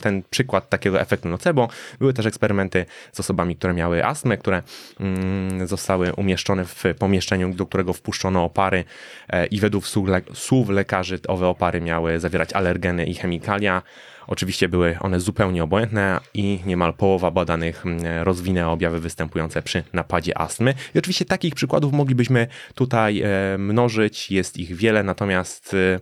ten 0.01 0.23
przykład 0.29 0.69
takiego 0.69 1.01
efektu 1.01 1.29
nocebo. 1.29 1.67
Były 1.99 2.13
też 2.13 2.25
eksperymenty 2.25 2.85
z 3.11 3.19
osobami, 3.19 3.55
które 3.55 3.73
miały 3.73 4.05
astmę, 4.05 4.37
które 4.37 4.63
mm, 4.99 5.67
zostały 5.67 6.13
umieszczone 6.13 6.65
w 6.65 6.83
pomieszczeniu, 6.99 7.53
do 7.53 7.65
którego 7.65 7.93
wpuszczono 7.93 8.43
opary 8.43 8.83
e, 9.29 9.45
i 9.45 9.59
według 9.59 9.85
słów 10.33 10.69
lekarzy 10.69 11.19
owe 11.27 11.47
opary 11.47 11.81
miały 11.81 12.19
zawierać 12.19 12.53
alergeny 12.53 13.05
i 13.05 13.13
chemikalia. 13.13 13.81
Oczywiście 14.27 14.69
były 14.69 14.97
one 14.99 15.19
zupełnie 15.19 15.63
obojętne 15.63 16.19
i 16.33 16.59
niemal 16.65 16.93
połowa 16.93 17.31
badanych 17.31 17.85
mm, 17.85 18.23
rozwinęła 18.23 18.73
objawy 18.73 18.99
występujące 18.99 19.61
przy 19.61 19.83
napadzie 19.93 20.37
astmy. 20.37 20.73
I 20.95 20.99
oczywiście 20.99 21.25
takich 21.25 21.55
przykładów 21.55 21.93
moglibyśmy 21.93 22.47
tutaj 22.75 23.21
e, 23.21 23.57
mnożyć, 23.57 24.31
jest 24.31 24.57
ich 24.57 24.75
wiele, 24.75 25.03
natomiast 25.03 25.73
e, 25.73 25.99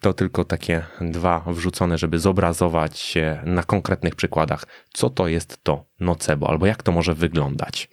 to 0.00 0.12
tylko 0.12 0.44
takie 0.44 0.84
dwa 1.00 1.44
wrzucone, 1.46 1.98
żeby 1.98 2.18
zobrazować 2.18 2.98
się 2.98 3.42
na 3.44 3.62
konkretnych 3.62 4.14
przykładach, 4.14 4.66
co 4.92 5.10
to 5.10 5.28
jest 5.28 5.64
to 5.64 5.84
nocebo, 6.00 6.48
albo 6.48 6.66
jak 6.66 6.82
to 6.82 6.92
może 6.92 7.14
wyglądać. 7.14 7.88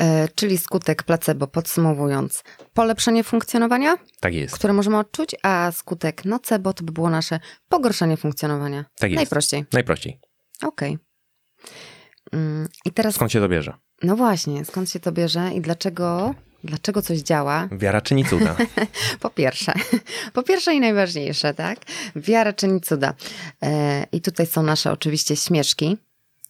E, 0.00 0.28
czyli 0.28 0.58
skutek 0.58 1.02
placebo, 1.02 1.46
podsumowując, 1.46 2.44
polepszenie 2.74 3.24
funkcjonowania, 3.24 3.96
Tak 4.20 4.34
jest. 4.34 4.54
które 4.54 4.72
możemy 4.72 4.98
odczuć, 4.98 5.36
a 5.42 5.72
skutek 5.72 6.24
nocebo 6.24 6.72
to 6.72 6.84
by 6.84 6.92
było 6.92 7.10
nasze 7.10 7.40
pogorszenie 7.68 8.16
funkcjonowania. 8.16 8.84
Tak 8.98 9.10
jest. 9.10 9.16
Najprościej. 9.16 9.64
Najprościej. 9.72 10.18
Okej. 10.62 10.98
Mm, 12.32 12.68
I 12.84 12.92
teraz, 12.92 13.14
Skąd 13.14 13.32
się 13.32 13.40
to 13.40 13.48
bierze? 13.48 13.72
no 14.02 14.16
właśnie, 14.16 14.64
skąd 14.64 14.90
się 14.90 15.00
to 15.00 15.12
bierze 15.12 15.50
i 15.54 15.60
dlaczego, 15.60 16.34
dlaczego 16.64 17.02
coś 17.02 17.18
działa? 17.18 17.68
Wiara 17.72 18.00
czyni 18.00 18.24
cuda. 18.24 18.56
Po 19.20 19.30
pierwsze, 19.30 19.72
po 20.32 20.42
pierwsze 20.42 20.74
i 20.74 20.80
najważniejsze, 20.80 21.54
tak? 21.54 21.78
Wiara 22.16 22.52
czyni 22.52 22.80
cuda. 22.80 23.14
E, 23.62 24.06
I 24.12 24.20
tutaj 24.20 24.46
są 24.46 24.62
nasze 24.62 24.92
oczywiście 24.92 25.36
śmieszki. 25.36 25.96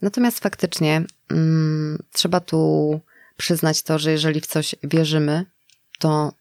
Natomiast 0.03 0.39
faktycznie 0.41 1.03
mm, 1.31 1.99
trzeba 2.13 2.41
tu 2.41 3.01
przyznać 3.41 3.83
to, 3.83 3.99
że 3.99 4.11
jeżeli 4.11 4.41
w 4.41 4.47
coś 4.47 4.75
wierzymy, 4.83 5.45
to 5.99 6.33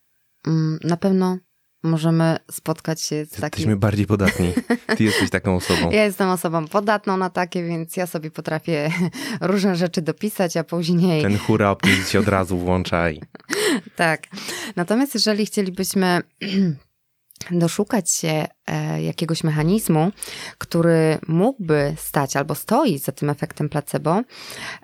mm, 0.47 0.79
na 0.83 0.97
pewno 0.97 1.37
możemy 1.83 2.37
spotkać 2.51 3.01
się 3.01 3.25
z 3.25 3.29
takim... 3.29 3.43
Jesteśmy 3.43 3.75
bardziej 3.75 4.05
podatni. 4.05 4.53
Ty 4.97 5.03
jesteś 5.03 5.29
taką 5.29 5.55
osobą. 5.55 5.91
Ja 5.91 6.05
jestem 6.05 6.29
osobą 6.29 6.67
podatną 6.67 7.17
na 7.17 7.29
takie, 7.29 7.63
więc 7.63 7.97
ja 7.97 8.07
sobie 8.07 8.31
potrafię 8.31 8.91
różne 9.41 9.75
rzeczy 9.75 10.01
dopisać, 10.01 10.57
a 10.57 10.63
później... 10.63 11.21
Ten 11.21 11.37
hura 11.37 11.71
optymizm 11.71 12.05
się 12.05 12.19
od 12.19 12.27
razu 12.27 12.57
włącza 12.57 13.11
i 13.11 13.21
Tak. 13.95 14.27
Natomiast 14.75 15.13
jeżeli 15.13 15.45
chcielibyśmy 15.45 16.21
doszukać 17.51 18.11
się 18.11 18.47
e, 18.67 19.03
jakiegoś 19.03 19.43
mechanizmu, 19.43 20.11
który 20.57 21.17
mógłby 21.27 21.93
stać 21.97 22.35
albo 22.35 22.55
stoi 22.55 22.97
za 22.97 23.11
tym 23.11 23.29
efektem 23.29 23.69
placebo, 23.69 24.21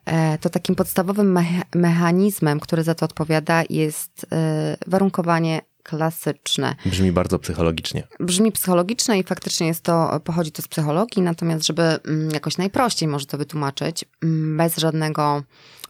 e, 0.05 0.37
to 0.37 0.49
takim 0.49 0.75
podstawowym 0.75 1.33
mecha- 1.33 1.63
mechanizmem, 1.75 2.59
który 2.59 2.83
za 2.83 2.95
to 2.95 3.05
odpowiada, 3.05 3.63
jest 3.69 4.25
e, 4.31 4.77
warunkowanie 4.87 5.61
klasyczne. 5.83 6.75
brzmi 6.85 7.11
bardzo 7.11 7.39
psychologicznie. 7.39 8.03
Brzmi 8.19 8.51
psychologiczne 8.51 9.19
i 9.19 9.23
faktycznie 9.23 9.67
jest 9.67 9.83
to, 9.83 10.19
pochodzi 10.23 10.51
to 10.51 10.61
z 10.61 10.67
psychologii, 10.67 11.21
natomiast 11.21 11.65
żeby 11.65 11.83
mm, 11.83 12.31
jakoś 12.31 12.57
najprościej 12.57 13.07
może 13.09 13.25
to 13.25 13.37
wytłumaczyć, 13.37 14.05
mm, 14.23 14.57
bez 14.57 14.77
żadnego, 14.77 15.43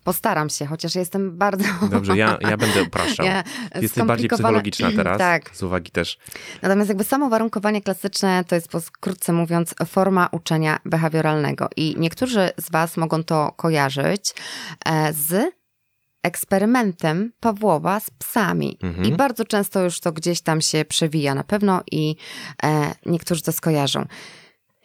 postaram 0.05 0.49
się, 0.49 0.65
chociaż 0.65 0.95
jestem 0.95 1.37
bardzo... 1.37 1.63
Dobrze, 1.91 2.17
ja, 2.17 2.37
ja 2.41 2.57
będę 2.65 2.83
upraszczał. 2.83 3.25
Ja, 3.25 3.43
Jesteś 3.81 4.03
bardziej 4.03 4.29
psychologiczna 4.29 4.91
teraz. 4.97 5.17
Tak. 5.17 5.49
Z 5.53 5.63
uwagi 5.63 5.91
też. 5.91 6.17
Natomiast 6.61 6.89
jakby 6.89 7.03
samo 7.03 7.29
warunkowanie 7.29 7.81
klasyczne 7.81 8.43
to 8.47 8.55
jest, 8.55 8.67
po- 8.67 8.81
krótce 8.99 9.33
mówiąc, 9.33 9.75
forma 9.85 10.29
uczenia 10.31 10.79
behawioralnego. 10.85 11.69
I 11.75 11.95
niektórzy 11.97 12.49
z 12.57 12.71
Was 12.71 12.97
mogą 12.97 13.23
to 13.23 13.51
kojarzyć 13.51 14.33
e, 14.85 15.13
z 15.13 15.53
eksperymentem 16.23 17.31
Pawłowa 17.39 17.99
z 17.99 18.09
psami. 18.09 18.77
Mhm. 18.83 19.05
I 19.05 19.11
bardzo 19.11 19.45
często 19.45 19.83
już 19.83 19.99
to 19.99 20.11
gdzieś 20.11 20.41
tam 20.41 20.61
się 20.61 20.85
przewija 20.85 21.35
na 21.35 21.43
pewno 21.43 21.83
i 21.91 22.15
e, 22.63 22.95
niektórzy 23.05 23.41
to 23.41 23.51
skojarzą. 23.51 24.05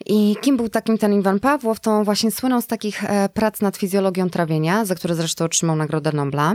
I 0.07 0.37
kim 0.41 0.57
był 0.57 0.69
takim 0.69 0.99
ten 0.99 1.13
Iwan 1.13 1.41
Pawłow? 1.41 1.81
To 1.81 1.91
on 1.91 2.05
właśnie 2.05 2.31
słynął 2.31 2.63
z 2.63 2.67
takich 2.67 3.05
e, 3.05 3.29
prac 3.29 3.61
nad 3.61 3.77
fizjologią 3.77 4.31
trawienia, 4.31 4.85
za 4.85 4.95
które 4.95 5.15
zresztą 5.15 5.45
otrzymał 5.45 5.77
Nagrodę 5.77 6.13
Nobla. 6.13 6.55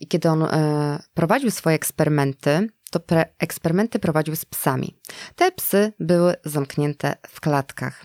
I 0.00 0.06
kiedy 0.06 0.28
on 0.28 0.42
e, 0.42 1.02
prowadził 1.14 1.50
swoje 1.50 1.76
eksperymenty, 1.76 2.68
to 2.90 3.00
eksperymenty 3.38 3.98
prowadził 3.98 4.36
z 4.36 4.44
psami. 4.44 4.96
Te 5.36 5.52
psy 5.52 5.92
były 6.00 6.34
zamknięte 6.44 7.16
w 7.28 7.40
klatkach. 7.40 8.04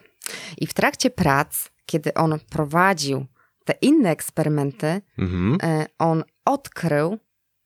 I 0.58 0.68
w 0.68 0.74
trakcie 0.74 1.10
prac, 1.10 1.70
kiedy 1.86 2.14
on 2.14 2.40
prowadził 2.50 3.26
te 3.66 3.74
inne 3.82 4.10
eksperymenty, 4.10 5.02
Mhm. 5.18 5.58
e, 5.64 5.86
on 6.00 6.24
odkrył, 6.46 7.18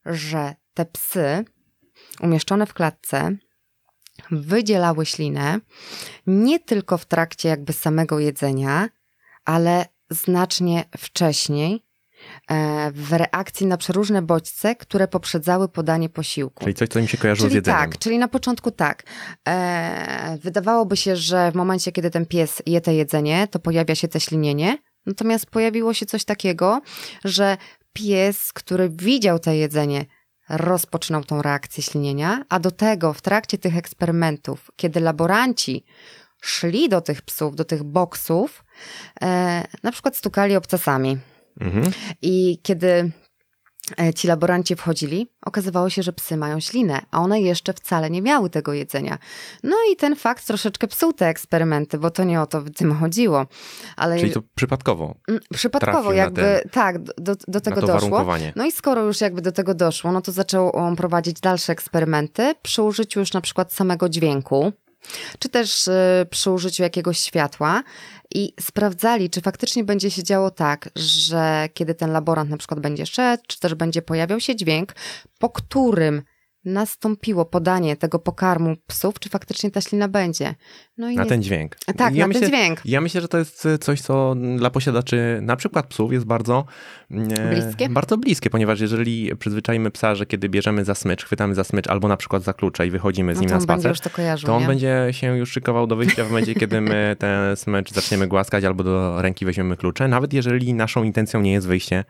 że 0.06 0.54
te 0.74 0.84
psy 0.86 1.44
umieszczone 2.20 2.66
w 2.66 2.74
klatce 2.74 3.36
wydzielały 4.30 5.06
ślinę 5.06 5.60
nie 6.26 6.60
tylko 6.60 6.98
w 6.98 7.04
trakcie 7.04 7.48
jakby 7.48 7.72
samego 7.72 8.18
jedzenia, 8.18 8.88
ale 9.44 9.86
znacznie 10.10 10.84
wcześniej 10.98 11.84
e, 12.50 12.90
w 12.94 13.12
reakcji 13.12 13.66
na 13.66 13.76
przeróżne 13.76 14.22
bodźce, 14.22 14.76
które 14.76 15.08
poprzedzały 15.08 15.68
podanie 15.68 16.08
posiłku. 16.08 16.64
Czyli 16.64 16.74
coś, 16.74 16.88
co 16.88 17.00
mi 17.00 17.08
się 17.08 17.18
kojarzyło 17.18 17.48
z 17.48 17.50
Czyli 17.50 17.56
jedzeniem. 17.56 17.80
tak, 17.80 17.98
czyli 17.98 18.18
na 18.18 18.28
początku 18.28 18.70
tak. 18.70 19.02
E, 19.48 20.38
wydawałoby 20.42 20.96
się, 20.96 21.16
że 21.16 21.52
w 21.52 21.54
momencie, 21.54 21.92
kiedy 21.92 22.10
ten 22.10 22.26
pies 22.26 22.62
je 22.66 22.80
te 22.80 22.94
jedzenie, 22.94 23.48
to 23.50 23.58
pojawia 23.58 23.94
się 23.94 24.08
te 24.08 24.20
ślinienie. 24.20 24.78
Natomiast 25.06 25.46
pojawiło 25.46 25.94
się 25.94 26.06
coś 26.06 26.24
takiego, 26.24 26.80
że 27.24 27.56
pies, 27.92 28.52
który 28.52 28.90
widział 28.90 29.38
te 29.38 29.56
jedzenie, 29.56 30.06
rozpoczynał 30.48 31.24
tą 31.24 31.42
reakcję 31.42 31.82
ślinienia, 31.82 32.44
a 32.48 32.60
do 32.60 32.70
tego 32.70 33.12
w 33.12 33.22
trakcie 33.22 33.58
tych 33.58 33.76
eksperymentów, 33.76 34.70
kiedy 34.76 35.00
laboranci 35.00 35.84
szli 36.40 36.88
do 36.88 37.00
tych 37.00 37.22
psów, 37.22 37.56
do 37.56 37.64
tych 37.64 37.82
boksów, 37.82 38.64
e, 39.22 39.64
na 39.82 39.92
przykład 39.92 40.16
stukali 40.16 40.56
obcasami. 40.56 41.18
Mhm. 41.60 41.92
I 42.22 42.58
kiedy 42.62 43.10
ci 44.14 44.28
laboranci 44.28 44.76
wchodzili, 44.76 45.28
okazywało 45.46 45.90
się, 45.90 46.02
że 46.02 46.12
psy 46.12 46.36
mają 46.36 46.60
ślinę, 46.60 47.00
a 47.10 47.20
one 47.20 47.40
jeszcze 47.40 47.72
wcale 47.72 48.10
nie 48.10 48.22
miały 48.22 48.50
tego 48.50 48.72
jedzenia. 48.72 49.18
No 49.62 49.76
i 49.92 49.96
ten 49.96 50.16
fakt 50.16 50.46
troszeczkę 50.46 50.88
psuł 50.88 51.12
te 51.12 51.26
eksperymenty, 51.28 51.98
bo 51.98 52.10
to 52.10 52.24
nie 52.24 52.40
o 52.40 52.46
to 52.46 52.60
w 52.60 52.70
tym 52.70 52.94
chodziło. 52.94 53.46
Ale 53.96 54.18
Czyli 54.18 54.32
to 54.32 54.42
przypadkowo 54.54 55.14
Mm, 55.28 55.40
przypadkowo 55.54 56.12
jakby, 56.12 56.60
tak, 56.72 57.02
do, 57.02 57.36
do 57.48 57.60
tego 57.60 57.80
doszło. 57.80 58.26
No 58.56 58.66
i 58.66 58.72
skoro 58.72 59.02
już 59.02 59.20
jakby 59.20 59.42
do 59.42 59.52
tego 59.52 59.74
doszło, 59.74 60.12
no 60.12 60.20
to 60.20 60.32
zaczął 60.32 60.76
on 60.76 60.96
prowadzić 60.96 61.40
dalsze 61.40 61.72
eksperymenty 61.72 62.54
przy 62.62 62.82
użyciu 62.82 63.20
już 63.20 63.32
na 63.32 63.40
przykład 63.40 63.72
samego 63.72 64.08
dźwięku. 64.08 64.72
Czy 65.38 65.48
też 65.48 65.88
y, 65.88 66.26
przy 66.30 66.50
użyciu 66.50 66.82
jakiegoś 66.82 67.18
światła 67.18 67.82
i 68.34 68.52
sprawdzali, 68.60 69.30
czy 69.30 69.40
faktycznie 69.40 69.84
będzie 69.84 70.10
się 70.10 70.22
działo 70.22 70.50
tak, 70.50 70.88
że 70.96 71.68
kiedy 71.74 71.94
ten 71.94 72.12
laborant 72.12 72.50
na 72.50 72.56
przykład 72.56 72.80
będzie 72.80 73.06
szedł, 73.06 73.42
czy 73.46 73.60
też 73.60 73.74
będzie 73.74 74.02
pojawiał 74.02 74.40
się 74.40 74.56
dźwięk, 74.56 74.94
po 75.38 75.50
którym 75.50 76.22
nastąpiło 76.66 77.44
podanie 77.44 77.96
tego 77.96 78.18
pokarmu 78.18 78.76
psów, 78.86 79.18
czy 79.18 79.28
faktycznie 79.28 79.70
ta 79.70 79.80
ślina 79.80 80.08
będzie. 80.08 80.54
No 80.98 81.10
i 81.10 81.16
na 81.16 81.22
nie... 81.22 81.28
ten 81.28 81.42
dźwięk. 81.42 81.76
Tak, 81.96 82.14
ja 82.14 82.24
na 82.24 82.28
myślę, 82.28 82.40
ten 82.40 82.50
dźwięk. 82.50 82.80
Ja 82.84 83.00
myślę, 83.00 83.20
że 83.20 83.28
to 83.28 83.38
jest 83.38 83.68
coś, 83.80 84.00
co 84.00 84.34
dla 84.56 84.70
posiadaczy 84.70 85.38
na 85.42 85.56
przykład 85.56 85.86
psów 85.86 86.12
jest 86.12 86.24
bardzo 86.24 86.64
e, 87.10 87.50
bliskie. 87.50 87.88
Bardzo 87.88 88.18
bliskie, 88.18 88.50
ponieważ 88.50 88.80
jeżeli 88.80 89.36
przyzwyczajimy 89.36 89.90
psa, 89.90 90.14
że 90.14 90.26
kiedy 90.26 90.48
bierzemy 90.48 90.84
za 90.84 90.94
smycz, 90.94 91.24
chwytamy 91.24 91.54
za 91.54 91.64
smycz 91.64 91.86
albo 91.86 92.08
na 92.08 92.16
przykład 92.16 92.42
za 92.42 92.52
klucze 92.52 92.86
i 92.86 92.90
wychodzimy 92.90 93.34
z 93.34 93.38
no 93.38 93.42
nim 93.42 93.50
na 93.50 93.60
spacer, 93.60 94.00
to, 94.00 94.10
kojarzył, 94.10 94.46
to 94.46 94.54
on 94.54 94.62
nie? 94.62 94.68
będzie 94.68 95.08
się 95.10 95.36
już 95.36 95.50
szykował 95.50 95.86
do 95.86 95.96
wyjścia 95.96 96.24
w 96.24 96.28
momencie, 96.28 96.54
kiedy 96.54 96.80
my 96.80 97.16
ten 97.18 97.56
smycz 97.56 97.92
zaczniemy 97.92 98.26
głaskać 98.26 98.64
albo 98.64 98.84
do 98.84 99.22
ręki 99.22 99.44
weźmiemy 99.44 99.76
klucze, 99.76 100.08
nawet 100.08 100.32
jeżeli 100.32 100.74
naszą 100.74 101.02
intencją 101.02 101.40
nie 101.40 101.52
jest 101.52 101.66
wyjście, 101.66 102.04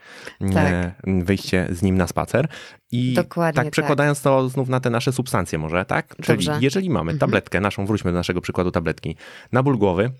tak. 0.54 0.94
wyjście 1.04 1.66
z 1.70 1.82
nim 1.82 1.96
na 1.96 2.06
spacer. 2.06 2.48
I 2.92 3.14
Dokładnie, 3.14 3.62
tak 3.62 3.70
przekładając 3.70 4.18
tak. 4.18 4.24
to 4.24 4.45
znów 4.48 4.68
na 4.68 4.80
te 4.80 4.90
nasze 4.90 5.12
substancje 5.12 5.58
może, 5.58 5.84
tak? 5.84 6.16
Czyli 6.22 6.44
Dobrze. 6.44 6.58
jeżeli 6.60 6.90
mamy 6.90 7.12
mhm. 7.12 7.18
tabletkę 7.18 7.60
naszą, 7.60 7.86
wróćmy 7.86 8.12
do 8.12 8.18
naszego 8.18 8.40
przykładu 8.40 8.70
tabletki, 8.70 9.16
na 9.52 9.62
ból 9.62 9.78
głowy 9.78 10.10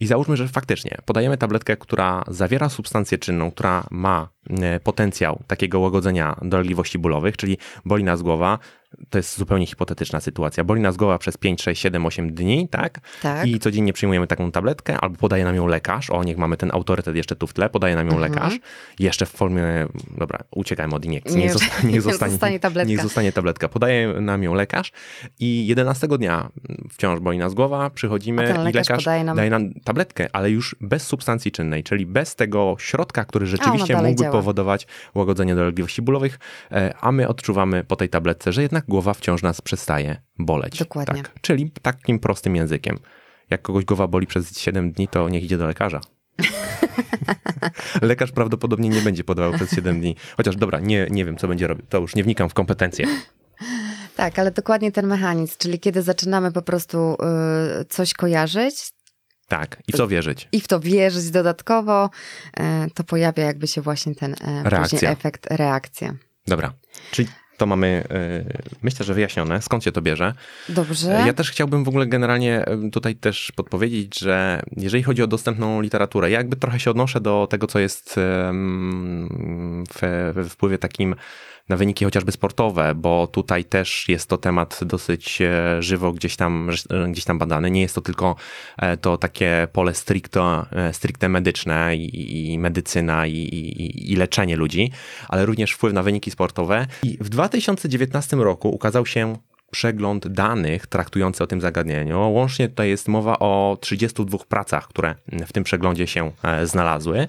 i 0.00 0.06
załóżmy, 0.06 0.36
że 0.36 0.48
faktycznie 0.48 0.98
podajemy 1.04 1.36
tabletkę, 1.36 1.76
która 1.76 2.24
zawiera 2.28 2.68
substancję 2.68 3.18
czynną, 3.18 3.50
która 3.50 3.84
ma 3.90 4.28
e, 4.50 4.80
potencjał 4.80 5.42
takiego 5.46 5.80
łagodzenia 5.80 6.36
dolegliwości 6.42 6.98
bólowych, 6.98 7.36
czyli 7.36 7.58
boli 7.84 8.04
nas 8.04 8.22
głowa, 8.22 8.58
to 9.10 9.18
jest 9.18 9.38
zupełnie 9.38 9.66
hipotetyczna 9.66 10.20
sytuacja. 10.20 10.64
Boli 10.64 10.80
nas 10.80 10.96
głowa 10.96 11.18
przez 11.18 11.36
5, 11.36 11.62
6, 11.62 11.82
7, 11.82 12.06
8 12.06 12.34
dni, 12.34 12.68
tak? 12.68 13.00
tak? 13.22 13.46
I 13.46 13.58
codziennie 13.58 13.92
przyjmujemy 13.92 14.26
taką 14.26 14.52
tabletkę, 14.52 14.98
albo 15.00 15.16
podaje 15.16 15.44
nam 15.44 15.56
ją 15.56 15.66
lekarz. 15.66 16.10
O, 16.10 16.24
niech 16.24 16.38
mamy 16.38 16.56
ten 16.56 16.70
autorytet 16.72 17.16
jeszcze 17.16 17.36
tu 17.36 17.46
w 17.46 17.52
tle, 17.52 17.70
podaje 17.70 17.94
nam 17.94 18.06
ją 18.06 18.12
mhm. 18.12 18.32
lekarz. 18.32 18.58
Jeszcze 18.98 19.26
w 19.26 19.30
formie, 19.30 19.64
dobra, 20.18 20.38
uciekajmy 20.50 20.94
od 20.94 21.04
iniekcji. 21.04 21.38
Niech, 21.38 21.52
zostanie, 21.52 21.92
niech, 21.92 22.02
zostanie, 22.02 22.30
zostanie 22.30 22.60
tabletka. 22.60 22.90
niech 22.90 23.02
zostanie 23.02 23.32
tabletka. 23.32 23.68
Podaje 23.68 24.20
nam 24.20 24.42
ją 24.42 24.54
lekarz 24.54 24.92
i 25.40 25.66
11 25.66 26.08
dnia 26.08 26.48
wciąż 26.90 27.20
boli 27.20 27.38
nas 27.38 27.54
głowa, 27.54 27.90
przychodzimy 27.90 28.42
i 28.42 28.46
lekarz, 28.46 28.74
lekarz 28.74 29.04
daje 29.04 29.24
nam... 29.24 29.36
daje 29.36 29.50
nam 29.50 29.72
tabletkę, 29.84 30.28
ale 30.32 30.50
już 30.50 30.76
bez 30.80 31.02
substancji 31.02 31.52
czynnej, 31.52 31.82
czyli 31.82 32.06
bez 32.06 32.36
tego 32.36 32.76
środka, 32.78 33.24
który 33.24 33.46
rzeczywiście 33.46 33.96
mógłby 33.96 34.14
działa. 34.14 34.32
powodować 34.32 34.86
łagodzenie 35.14 35.54
dolegliwości 35.54 36.02
bólowych, 36.02 36.38
e, 36.72 36.94
a 37.00 37.12
my 37.12 37.28
odczuwamy 37.28 37.84
po 37.84 37.96
tej 37.96 38.08
tabletce, 38.08 38.52
że 38.52 38.62
jednak 38.62 38.84
głowa 38.90 39.14
wciąż 39.14 39.42
nas 39.42 39.60
przestaje 39.60 40.22
boleć. 40.38 40.78
Dokładnie. 40.78 41.22
Tak. 41.22 41.40
Czyli 41.40 41.70
takim 41.82 42.18
prostym 42.18 42.56
językiem. 42.56 42.98
Jak 43.50 43.62
kogoś 43.62 43.84
głowa 43.84 44.06
boli 44.06 44.26
przez 44.26 44.58
7 44.58 44.92
dni, 44.92 45.08
to 45.08 45.28
niech 45.28 45.44
idzie 45.44 45.58
do 45.58 45.66
lekarza. 45.66 46.00
Lekarz 48.02 48.32
prawdopodobnie 48.32 48.88
nie 48.88 49.00
będzie 49.00 49.24
podawał 49.24 49.52
przez 49.52 49.70
7 49.70 50.00
dni. 50.00 50.16
Chociaż 50.36 50.56
dobra, 50.56 50.80
nie, 50.80 51.06
nie 51.10 51.24
wiem, 51.24 51.36
co 51.36 51.48
będzie 51.48 51.66
robił. 51.66 51.86
To 51.88 51.98
już 51.98 52.14
nie 52.14 52.24
wnikam 52.24 52.48
w 52.48 52.54
kompetencje. 52.54 53.06
Tak, 54.16 54.38
ale 54.38 54.50
dokładnie 54.50 54.92
ten 54.92 55.06
mechanizm, 55.06 55.54
czyli 55.58 55.80
kiedy 55.80 56.02
zaczynamy 56.02 56.52
po 56.52 56.62
prostu 56.62 57.16
y, 57.80 57.84
coś 57.84 58.14
kojarzyć. 58.14 58.90
Tak, 59.48 59.82
i 59.88 59.92
w 59.92 59.96
co 59.96 60.08
wierzyć. 60.08 60.48
I 60.52 60.60
w 60.60 60.68
to 60.68 60.80
wierzyć 60.80 61.30
dodatkowo, 61.30 62.10
y, 62.60 62.90
to 62.94 63.04
pojawia 63.04 63.44
jakby 63.44 63.66
się 63.66 63.80
właśnie 63.80 64.14
ten 64.14 64.32
y, 65.02 65.08
efekt, 65.08 65.46
reakcja. 65.50 66.14
Dobra, 66.46 66.72
czyli 67.10 67.28
to 67.60 67.66
mamy, 67.66 68.04
e, 68.10 68.44
myślę, 68.82 69.06
że 69.06 69.14
wyjaśnione, 69.14 69.62
skąd 69.62 69.84
się 69.84 69.92
to 69.92 70.02
bierze. 70.02 70.34
Dobrze. 70.68 71.22
Ja 71.26 71.32
też 71.32 71.50
chciałbym 71.50 71.84
w 71.84 71.88
ogóle 71.88 72.06
generalnie 72.06 72.66
e, 72.66 72.90
tutaj 72.90 73.16
też 73.16 73.52
podpowiedzieć, 73.56 74.18
że 74.18 74.62
jeżeli 74.76 75.02
chodzi 75.02 75.22
o 75.22 75.26
dostępną 75.26 75.80
literaturę, 75.80 76.30
ja 76.30 76.38
jakby 76.38 76.56
trochę 76.56 76.80
się 76.80 76.90
odnoszę 76.90 77.20
do 77.20 77.46
tego, 77.50 77.66
co 77.66 77.78
jest 77.78 78.20
we 80.34 80.44
wpływie 80.48 80.78
takim 80.78 81.14
na 81.70 81.76
wyniki 81.76 82.04
chociażby 82.04 82.32
sportowe, 82.32 82.94
bo 82.94 83.26
tutaj 83.26 83.64
też 83.64 84.08
jest 84.08 84.28
to 84.28 84.38
temat 84.38 84.80
dosyć 84.82 85.42
e, 85.42 85.82
żywo 85.82 86.12
gdzieś 86.12 86.36
tam, 86.36 86.70
e, 86.90 87.08
gdzieś 87.08 87.24
tam 87.24 87.38
badany. 87.38 87.70
Nie 87.70 87.80
jest 87.80 87.94
to 87.94 88.00
tylko 88.00 88.36
e, 88.78 88.96
to 88.96 89.18
takie 89.18 89.68
pole 89.72 89.94
stricte, 89.94 90.64
stricte 90.92 91.28
medyczne 91.28 91.96
i, 91.96 92.52
i 92.52 92.58
medycyna 92.58 93.26
i, 93.26 93.36
i, 93.36 94.12
i 94.12 94.16
leczenie 94.16 94.56
ludzi, 94.56 94.90
ale 95.28 95.46
również 95.46 95.72
wpływ 95.72 95.92
na 95.92 96.02
wyniki 96.02 96.30
sportowe. 96.30 96.86
I 97.02 97.18
w 97.20 97.28
2019 97.28 98.36
roku 98.36 98.68
ukazał 98.68 99.06
się 99.06 99.36
przegląd 99.70 100.28
danych 100.28 100.86
traktujący 100.86 101.44
o 101.44 101.46
tym 101.46 101.60
zagadnieniu. 101.60 102.32
Łącznie 102.32 102.68
tutaj 102.68 102.88
jest 102.88 103.08
mowa 103.08 103.38
o 103.38 103.78
32 103.80 104.38
pracach, 104.48 104.88
które 104.88 105.14
w 105.46 105.52
tym 105.52 105.64
przeglądzie 105.64 106.06
się 106.06 106.32
e, 106.42 106.66
znalazły. 106.66 107.26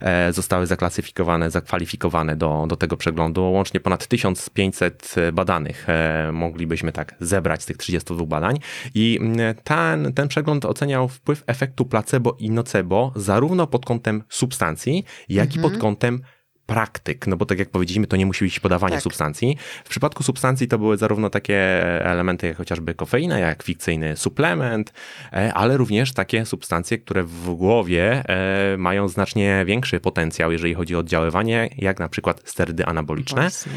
E, 0.00 0.32
zostały 0.32 0.66
zaklasyfikowane, 0.66 1.50
zakwalifikowane 1.50 2.36
do, 2.36 2.64
do 2.68 2.76
tego 2.76 2.96
przeglądu. 2.96 3.52
Łącznie 3.52 3.80
ponad 3.80 4.06
1500 4.06 5.14
badanych 5.32 5.88
e, 5.88 6.30
moglibyśmy 6.32 6.92
tak 6.92 7.14
zebrać 7.20 7.62
z 7.62 7.66
tych 7.66 7.76
32 7.76 8.26
badań. 8.26 8.58
I 8.94 9.20
ten, 9.64 10.12
ten 10.12 10.28
przegląd 10.28 10.64
oceniał 10.64 11.08
wpływ 11.08 11.44
efektu 11.46 11.84
placebo 11.84 12.36
i 12.38 12.50
nocebo 12.50 13.12
zarówno 13.16 13.66
pod 13.66 13.86
kątem 13.86 14.22
substancji, 14.28 15.04
jak 15.28 15.46
mhm. 15.46 15.60
i 15.60 15.70
pod 15.70 15.80
kątem 15.80 16.20
praktyk, 16.68 17.26
no 17.26 17.36
bo 17.36 17.46
tak 17.46 17.58
jak 17.58 17.70
powiedzieliśmy, 17.70 18.06
to 18.06 18.16
nie 18.16 18.26
musi 18.26 18.44
być 18.44 18.60
podawanie 18.60 18.94
tak. 18.94 19.02
substancji. 19.02 19.56
W 19.84 19.88
przypadku 19.88 20.22
substancji 20.22 20.68
to 20.68 20.78
były 20.78 20.96
zarówno 20.96 21.30
takie 21.30 21.56
elementy 22.04 22.46
jak 22.46 22.56
chociażby 22.56 22.94
kofeina, 22.94 23.38
jak 23.38 23.62
fikcyjny 23.62 24.16
suplement, 24.16 24.92
e, 25.32 25.54
ale 25.54 25.76
również 25.76 26.12
takie 26.12 26.46
substancje, 26.46 26.98
które 26.98 27.24
w 27.24 27.54
głowie 27.54 28.24
e, 28.28 28.76
mają 28.76 29.08
znacznie 29.08 29.64
większy 29.66 30.00
potencjał, 30.00 30.52
jeżeli 30.52 30.74
chodzi 30.74 30.96
o 30.96 30.98
oddziaływanie, 30.98 31.70
jak 31.78 32.00
na 32.00 32.08
przykład 32.08 32.42
sterydy 32.44 32.86
anaboliczne. 32.86 33.40
Właśnie. 33.40 33.72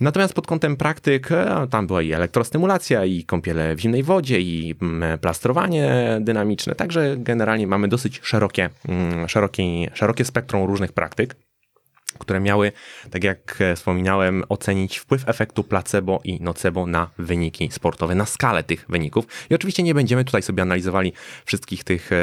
Natomiast 0.00 0.34
pod 0.34 0.46
kątem 0.46 0.76
praktyk, 0.76 1.32
e, 1.32 1.66
tam 1.70 1.86
była 1.86 2.02
i 2.02 2.12
elektrostymulacja, 2.12 3.04
i 3.04 3.24
kąpiele 3.24 3.76
w 3.76 3.80
zimnej 3.80 4.02
wodzie, 4.02 4.40
i 4.40 4.74
mm, 4.82 5.18
plastrowanie 5.18 6.18
dynamiczne, 6.20 6.74
także 6.74 7.16
generalnie 7.18 7.66
mamy 7.66 7.88
dosyć 7.88 8.20
szerokie, 8.22 8.70
mm, 8.88 9.28
szerokie, 9.28 9.90
szerokie 9.94 10.24
spektrum 10.24 10.64
różnych 10.66 10.92
praktyk 10.92 11.36
które 12.18 12.40
miały, 12.40 12.72
tak 13.10 13.24
jak 13.24 13.62
wspominałem, 13.76 14.44
ocenić 14.48 14.98
wpływ 14.98 15.28
efektu 15.28 15.64
placebo 15.64 16.20
i 16.24 16.40
nocebo 16.42 16.86
na 16.86 17.10
wyniki 17.18 17.68
sportowe, 17.72 18.14
na 18.14 18.26
skalę 18.26 18.62
tych 18.62 18.86
wyników. 18.88 19.26
I 19.50 19.54
oczywiście 19.54 19.82
nie 19.82 19.94
będziemy 19.94 20.24
tutaj 20.24 20.42
sobie 20.42 20.62
analizowali 20.62 21.12
wszystkich 21.44 21.84
tych, 21.84 22.12
e, 22.12 22.16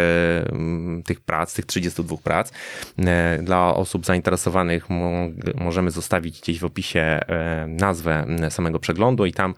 tych 1.05 1.21
prac, 1.21 1.53
tych 1.53 1.65
32 1.65 2.17
prac. 2.17 2.51
E, 2.97 3.39
dla 3.43 3.75
osób 3.75 4.05
zainteresowanych 4.05 4.87
możemy 5.55 5.91
zostawić 5.91 6.41
gdzieś 6.41 6.59
w 6.59 6.65
opisie 6.65 6.99
e, 7.01 7.65
nazwę 7.67 8.25
samego 8.49 8.79
przeglądu 8.79 9.25
i 9.25 9.33
tam 9.33 9.53
E, 9.53 9.55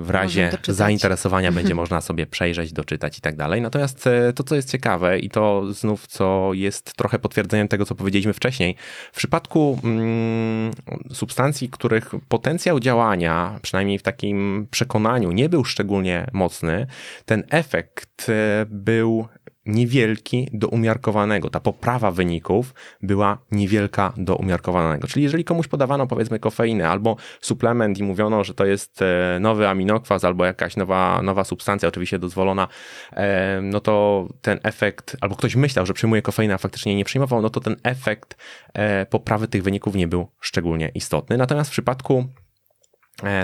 w 0.00 0.10
razie 0.10 0.50
zainteresowania 0.68 1.52
będzie 1.62 1.74
można 1.74 2.00
sobie 2.00 2.26
przejrzeć, 2.26 2.72
doczytać 2.72 3.18
i 3.18 3.20
tak 3.20 3.36
dalej. 3.36 3.62
Natomiast 3.62 4.06
e, 4.06 4.32
to, 4.32 4.42
co 4.44 4.54
jest 4.54 4.70
ciekawe 4.70 5.18
i 5.18 5.30
to 5.30 5.72
znów, 5.72 6.06
co 6.06 6.50
jest 6.52 6.96
trochę 6.96 7.18
potwierdzeniem 7.18 7.68
tego, 7.68 7.84
co 7.84 7.94
powiedzieliśmy 7.94 8.32
wcześniej, 8.32 8.76
w 9.12 9.16
przypadku 9.16 9.78
mm, 9.84 10.72
substancji, 11.12 11.68
których 11.68 12.10
potencjał 12.28 12.80
działania, 12.80 13.58
przynajmniej 13.62 13.98
w 13.98 14.02
takim 14.02 14.66
przekonaniu, 14.70 15.32
nie 15.32 15.48
był 15.48 15.64
szczególnie 15.64 16.26
mocny, 16.32 16.86
ten 17.24 17.44
efekt 17.50 18.28
e, 18.28 18.66
był 18.68 19.28
niewielki 19.66 20.48
do 20.52 20.68
umiarkowanego. 20.68 21.50
Ta 21.50 21.60
poprawa 21.60 22.10
wyników 22.10 22.74
była 23.02 23.38
niewielka 23.50 24.12
do 24.16 24.36
umiarkowanego. 24.36 25.08
Czyli 25.08 25.22
jeżeli 25.22 25.44
komuś 25.44 25.68
podawano 25.68 26.06
powiedzmy 26.06 26.38
kofeinę 26.38 26.88
albo 26.88 27.16
suplement 27.40 27.98
i 27.98 28.02
mówiono, 28.02 28.44
że 28.44 28.54
to 28.54 28.66
jest 28.66 29.02
e, 29.02 29.38
nowy 29.40 29.68
aminokwas 29.68 30.24
albo 30.24 30.44
jakaś 30.44 30.76
nowa, 30.76 31.22
nowa 31.22 31.44
substancja, 31.44 31.88
oczywiście 31.88 32.18
dozwolona, 32.18 32.68
e, 33.12 33.60
no 33.62 33.80
to 33.80 34.28
ten 34.42 34.60
efekt, 34.62 35.16
albo 35.20 35.36
ktoś 35.36 35.56
myślał, 35.56 35.86
że 35.86 35.94
przyjmuje 35.94 36.22
kofeinę, 36.22 36.54
a 36.54 36.58
faktycznie 36.58 36.96
nie 36.96 37.04
przyjmował, 37.04 37.42
no 37.42 37.50
to 37.50 37.60
ten 37.60 37.76
efekt 37.82 38.36
e, 38.74 39.06
poprawy 39.06 39.48
tych 39.48 39.62
wyników 39.62 39.94
nie 39.94 40.08
był 40.08 40.26
szczególnie 40.40 40.88
istotny. 40.88 41.36
Natomiast 41.36 41.70
w 41.70 41.72
przypadku 41.72 42.24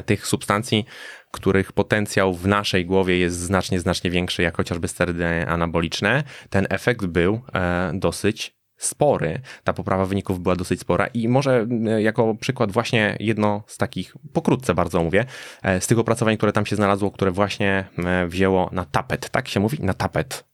tych 0.06 0.26
substancji 0.26 0.84
których 1.30 1.72
potencjał 1.72 2.34
w 2.34 2.46
naszej 2.46 2.86
głowie 2.86 3.18
jest 3.18 3.38
znacznie, 3.38 3.80
znacznie 3.80 4.10
większy, 4.10 4.42
jak 4.42 4.56
chociażby 4.56 4.88
sterydy 4.88 5.48
anaboliczne, 5.48 6.24
ten 6.50 6.66
efekt 6.70 7.06
był 7.06 7.40
e, 7.54 7.92
dosyć 7.94 8.58
spory. 8.76 9.40
Ta 9.64 9.72
poprawa 9.72 10.06
wyników 10.06 10.40
była 10.40 10.56
dosyć 10.56 10.80
spora 10.80 11.06
i 11.06 11.28
może 11.28 11.66
e, 11.86 12.02
jako 12.02 12.34
przykład 12.34 12.72
właśnie 12.72 13.16
jedno 13.20 13.62
z 13.66 13.76
takich, 13.76 14.14
pokrótce 14.32 14.74
bardzo 14.74 15.04
mówię, 15.04 15.24
e, 15.62 15.80
z 15.80 15.86
tych 15.86 15.98
opracowań, 15.98 16.36
które 16.36 16.52
tam 16.52 16.66
się 16.66 16.76
znalazło, 16.76 17.10
które 17.10 17.30
właśnie 17.30 17.84
wzięło 18.26 18.70
na 18.72 18.84
tapet, 18.84 19.30
tak 19.30 19.48
się 19.48 19.60
mówi? 19.60 19.78
Na 19.82 19.94
tapet. 19.94 20.44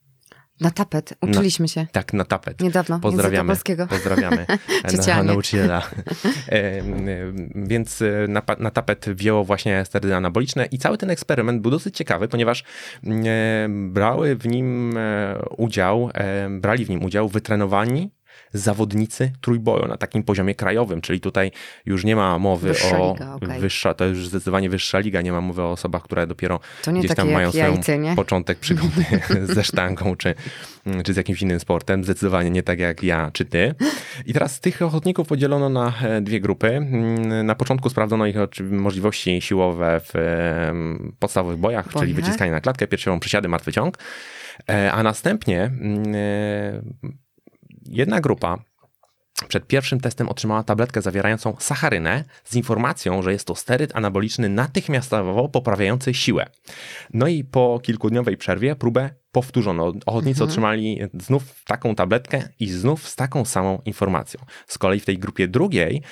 Na 0.60 0.70
tapet, 0.70 1.14
uczyliśmy 1.20 1.68
się. 1.68 1.86
Tak, 1.92 2.12
na 2.12 2.24
tapet. 2.24 2.60
Niedawno, 2.60 3.00
Pozdrawiamy. 3.00 3.48
polskiego. 3.48 3.86
Pozdrawiamy 3.86 4.46
na, 5.06 5.22
nauczyciela. 5.22 5.82
Więc 7.54 8.02
e, 8.02 8.28
na, 8.28 8.42
na 8.58 8.70
tapet 8.70 9.06
wzięło 9.08 9.44
właśnie 9.44 9.84
sterydy 9.84 10.16
anaboliczne 10.16 10.66
i 10.66 10.78
cały 10.78 10.98
ten 10.98 11.10
eksperyment 11.10 11.62
był 11.62 11.70
dosyć 11.70 11.96
ciekawy, 11.96 12.28
ponieważ 12.28 12.64
brały 13.68 14.36
w 14.36 14.46
nim 14.46 14.96
e, 14.96 15.38
udział, 15.56 16.10
brali 16.50 16.84
w 16.84 16.90
nim 16.90 17.04
udział 17.04 17.28
wytrenowani 17.28 18.10
zawodnicy 18.52 19.32
trójboju 19.40 19.88
na 19.88 19.96
takim 19.96 20.22
poziomie 20.22 20.54
krajowym, 20.54 21.00
czyli 21.00 21.20
tutaj 21.20 21.50
już 21.86 22.04
nie 22.04 22.16
ma 22.16 22.38
mowy 22.38 22.68
Wyższa 22.68 23.00
o 23.00 23.12
liga, 23.12 23.34
okej. 23.34 23.60
wyższa, 23.60 23.94
to 23.94 24.04
już 24.04 24.28
zdecydowanie 24.28 24.70
wyższa 24.70 24.98
liga, 24.98 25.22
nie 25.22 25.32
ma 25.32 25.40
mowy 25.40 25.62
o 25.62 25.70
osobach, 25.70 26.02
które 26.02 26.26
dopiero 26.26 26.60
gdzieś 26.98 27.14
tam 27.14 27.32
mają 27.32 27.50
swoją 27.50 27.98
nie? 27.98 28.16
początek 28.16 28.58
przygody 28.58 29.04
ze 29.54 29.64
sztangą 29.64 30.16
czy, 30.16 30.34
czy 31.04 31.12
z 31.14 31.16
jakimś 31.16 31.42
innym 31.42 31.60
sportem. 31.60 32.04
Zdecydowanie 32.04 32.50
nie 32.50 32.62
tak 32.62 32.78
jak 32.78 33.02
ja 33.02 33.30
czy 33.32 33.44
ty. 33.44 33.74
I 34.26 34.32
teraz 34.32 34.60
tych 34.60 34.82
ochotników 34.82 35.28
podzielono 35.28 35.68
na 35.68 35.92
e, 36.02 36.20
dwie 36.20 36.40
grupy. 36.40 36.68
Mm, 36.68 37.46
Na 37.46 37.54
początku 37.54 37.90
sprawdzono 37.90 38.26
ich 38.26 38.36
możliwości 38.70 39.40
siłowe 39.40 40.00
w 40.04 40.14
podstawowych 41.18 41.58
bojach, 41.58 41.88
czyli 41.98 42.14
wyciskanie 42.14 42.50
na 42.52 42.60
klatkę, 42.60 42.86
piersiową, 42.86 43.20
przysiady, 43.20 43.48
martwy 43.48 43.72
ciąg. 43.72 43.98
E, 44.70 44.92
A 44.92 45.02
następnie 45.02 45.62
mm, 45.62 46.02
e, 46.14 46.82
jedna 47.86 48.20
grupa 48.20 48.58
przed 49.48 49.66
pierwszym 49.66 50.00
testem 50.00 50.28
otrzymała 50.28 50.62
tabletkę 50.62 51.02
zawierającą 51.02 51.56
sacharynę 51.58 52.24
z 52.44 52.56
informacją, 52.56 53.22
że 53.22 53.32
jest 53.32 53.46
to 53.46 53.54
steryd 53.54 53.96
anaboliczny 53.96 54.48
natychmiastowo 54.48 55.48
poprawiający 55.48 56.14
siłę. 56.14 56.46
No 57.14 57.26
i 57.26 57.44
po 57.44 57.80
kilkudniowej 57.82 58.36
przerwie 58.36 58.76
próbę 58.76 59.10
powtórzono. 59.32 59.92
Ochotnicy 60.06 60.44
otrzymali 60.44 61.00
znów 61.20 61.64
taką 61.64 61.94
tabletkę 61.94 62.48
i 62.60 62.70
znów 62.70 63.08
z 63.08 63.16
taką 63.16 63.44
samą 63.44 63.82
informacją. 63.84 64.40
Z 64.66 64.78
kolei 64.78 65.00
w 65.00 65.04
tej 65.04 65.18
grupie 65.18 65.48
drugiej 65.48 66.02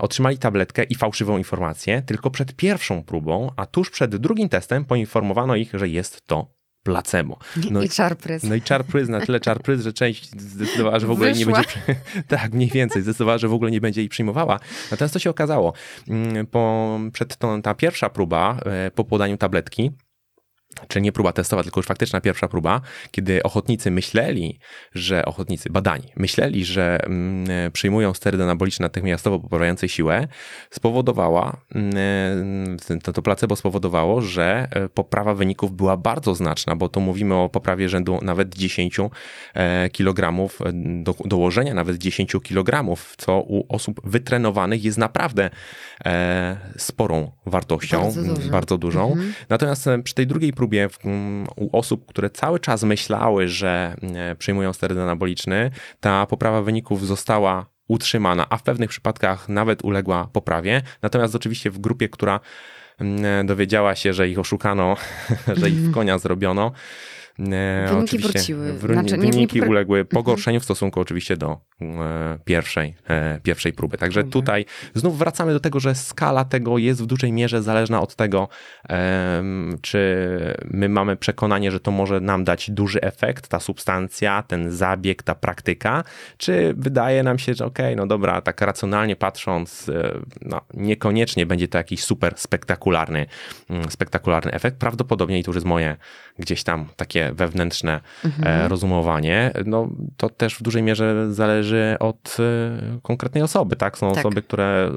otrzymali 0.00 0.38
tabletkę 0.38 0.84
i 0.84 0.94
fałszywą 0.94 1.38
informację 1.38 2.02
tylko 2.02 2.30
przed 2.30 2.56
pierwszą 2.56 3.02
próbą, 3.02 3.50
a 3.56 3.66
tuż 3.66 3.90
przed 3.90 4.16
drugim 4.16 4.48
testem 4.48 4.84
poinformowano 4.84 5.56
ich, 5.56 5.70
że 5.74 5.88
jest 5.88 6.26
to 6.26 6.57
placebo. 6.92 7.38
No 7.70 7.82
I 7.82 7.88
czarprys. 7.88 8.42
no 8.42 8.54
i 8.54 8.62
czarpryz, 8.62 9.08
na 9.08 9.20
tyle 9.20 9.40
czarpryz, 9.40 9.82
że 9.82 9.92
część 9.92 10.30
zdecydowała, 10.40 10.98
że 10.98 11.06
w 11.06 11.10
ogóle 11.10 11.32
nie 11.32 11.46
Wyszła. 11.46 11.52
będzie. 11.52 11.68
przy- 11.68 12.22
Tak, 12.36 12.52
mniej 12.52 12.68
więcej, 12.68 13.02
zdecydowała, 13.02 13.38
że 13.38 13.48
w 13.48 13.52
ogóle 13.52 13.70
nie 13.70 13.80
będzie 13.80 14.00
jej 14.00 14.08
przyjmowała. 14.08 14.60
Natomiast 14.90 15.12
co 15.12 15.18
się 15.18 15.30
okazało? 15.30 15.72
Mm, 16.08 16.46
Po, 16.46 16.98
przed 17.12 17.36
tą, 17.36 17.62
ta 17.62 17.74
pierwsza 17.74 18.08
próba, 18.10 18.56
e, 18.66 18.90
po 18.90 19.04
podaniu 19.04 19.36
tabletki, 19.36 19.90
czy 20.88 21.00
nie 21.00 21.12
próba 21.12 21.32
testowa, 21.32 21.62
tylko 21.62 21.80
już 21.80 21.86
faktyczna 21.86 22.20
pierwsza 22.20 22.48
próba, 22.48 22.80
kiedy 23.10 23.42
ochotnicy 23.42 23.90
myśleli, 23.90 24.58
że 24.94 25.24
ochotnicy, 25.24 25.70
badani, 25.70 26.12
myśleli, 26.16 26.64
że 26.64 27.04
mm, 27.04 27.50
e, 27.50 27.70
przyjmują 27.70 28.14
sterydy 28.14 28.44
anaboliczne 28.44 28.84
natychmiastowo 28.84 29.38
poprawiające 29.40 29.88
siłę, 29.88 30.28
spowodowała, 30.70 31.60
mm, 31.74 32.76
e, 32.90 32.98
to, 32.98 33.12
to 33.12 33.22
placebo 33.22 33.56
spowodowało, 33.56 34.20
że 34.20 34.68
e, 34.70 34.88
poprawa 34.88 35.34
wyników 35.34 35.72
była 35.72 35.96
bardzo 35.96 36.34
znaczna, 36.34 36.76
bo 36.76 36.88
tu 36.88 37.00
mówimy 37.00 37.34
o 37.34 37.48
poprawie 37.48 37.88
rzędu 37.88 38.18
nawet 38.22 38.54
10 38.54 38.96
e, 39.54 39.90
kilogramów, 39.90 40.62
e, 40.62 40.72
do, 41.02 41.14
dołożenia 41.24 41.74
nawet 41.74 41.98
10 41.98 42.32
kilogramów, 42.42 43.14
co 43.18 43.40
u 43.40 43.74
osób 43.74 44.00
wytrenowanych 44.04 44.84
jest 44.84 44.98
naprawdę 44.98 45.50
e, 46.04 46.56
sporą 46.76 47.32
wartością, 47.46 48.02
Bardzo 48.50 48.50
bardzo 48.50 48.78
dużą. 48.78 49.16
Natomiast 49.48 49.86
e, 49.86 50.02
przy 50.02 50.14
tej 50.14 50.26
drugiej 50.26 50.52
próbie 50.58 50.88
u 51.56 51.78
osób, 51.78 52.06
które 52.06 52.30
cały 52.30 52.60
czas 52.60 52.82
myślały, 52.82 53.48
że 53.48 53.96
e, 54.14 54.36
przyjmują 54.36 54.72
sterydy 54.72 55.02
anaboliczny, 55.02 55.70
ta 56.00 56.26
poprawa 56.26 56.62
wyników 56.62 57.06
została 57.06 57.66
utrzymana, 57.88 58.46
a 58.50 58.56
w 58.56 58.62
pewnych 58.62 58.90
przypadkach 58.90 59.48
nawet 59.48 59.84
uległa 59.84 60.28
poprawie. 60.32 60.82
Natomiast 61.02 61.34
oczywiście 61.34 61.70
w 61.70 61.78
grupie, 61.78 62.08
która 62.08 62.40
m, 62.98 63.24
e, 63.24 63.44
dowiedziała 63.44 63.94
się, 63.94 64.12
że 64.12 64.28
ich 64.28 64.38
oszukano, 64.38 64.96
że 65.60 65.68
ich 65.68 65.78
w 65.78 65.92
konia 65.92 66.18
zrobiono, 66.18 66.72
Wyniki 67.38 68.16
oczywiście 68.16 68.28
wróciły. 68.32 68.72
wr- 68.78 68.92
Znaczy, 68.92 69.18
nie- 69.18 69.24
nie 69.26 69.32
wyniki 69.32 69.62
popra- 69.62 69.68
uległy 69.68 70.04
pogorszeniu 70.04 70.60
w 70.60 70.64
stosunku 70.64 71.00
oczywiście 71.00 71.36
do 71.36 71.60
e, 71.80 72.38
pierwszej, 72.44 72.94
e, 73.08 73.40
pierwszej 73.42 73.72
próby. 73.72 73.98
Także 73.98 74.20
Próby. 74.20 74.32
tutaj 74.32 74.64
znów 74.94 75.18
wracamy 75.18 75.52
do 75.52 75.60
tego, 75.60 75.80
że 75.80 75.94
skala 75.94 76.44
tego 76.44 76.78
jest 76.78 77.02
w 77.02 77.06
dużej 77.06 77.32
mierze 77.32 77.62
zależna 77.62 78.00
od 78.00 78.14
tego, 78.16 78.48
czy 79.82 79.98
my 80.64 80.88
mamy 80.88 81.16
przekonanie, 81.16 81.70
że 81.70 81.80
to 81.80 81.90
może 81.90 82.20
nam 82.20 82.44
dać 82.44 82.70
duży 82.70 83.00
efekt, 83.00 83.48
ta 83.48 83.60
substancja, 83.60 84.42
ten 84.42 84.70
zabieg, 84.70 85.22
ta 85.22 85.34
praktyka, 85.34 86.04
czy 86.36 86.74
wydaje 86.76 87.22
nam 87.22 87.38
się, 87.38 87.54
że 87.54 87.64
okej, 87.66 87.96
no 87.96 88.06
dobra, 88.06 88.40
tak 88.40 88.60
racjonalnie 88.60 89.16
patrząc, 89.16 89.88
e, 89.88 90.18
no, 90.42 90.60
niekoniecznie 90.74 91.46
będzie 91.46 91.68
to 91.68 91.78
jakiś 91.78 92.04
super 92.04 92.34
spektakularny, 92.36 93.26
mm, 93.70 93.90
spektakularny 93.90 94.52
efekt. 94.52 94.76
Prawdopodobnie, 94.78 95.38
i 95.38 95.42
to 95.44 95.48
już 95.50 95.56
jest 95.56 95.66
moje 95.66 95.96
gdzieś 96.38 96.62
tam 96.62 96.86
takie 96.96 97.27
wewnętrzne 97.32 98.00
e, 98.42 98.68
rozumowanie, 98.68 99.52
no 99.66 99.88
to 100.16 100.30
też 100.30 100.54
w 100.54 100.62
dużej 100.62 100.82
mierze 100.82 101.34
zależy 101.34 101.96
od 102.00 102.36
e, 102.40 103.00
konkretnej 103.02 103.42
osoby, 103.42 103.76
tak? 103.76 103.98
Są 103.98 104.08
Tak. 104.08 104.18
osoby, 104.18 104.42
które 104.42 104.90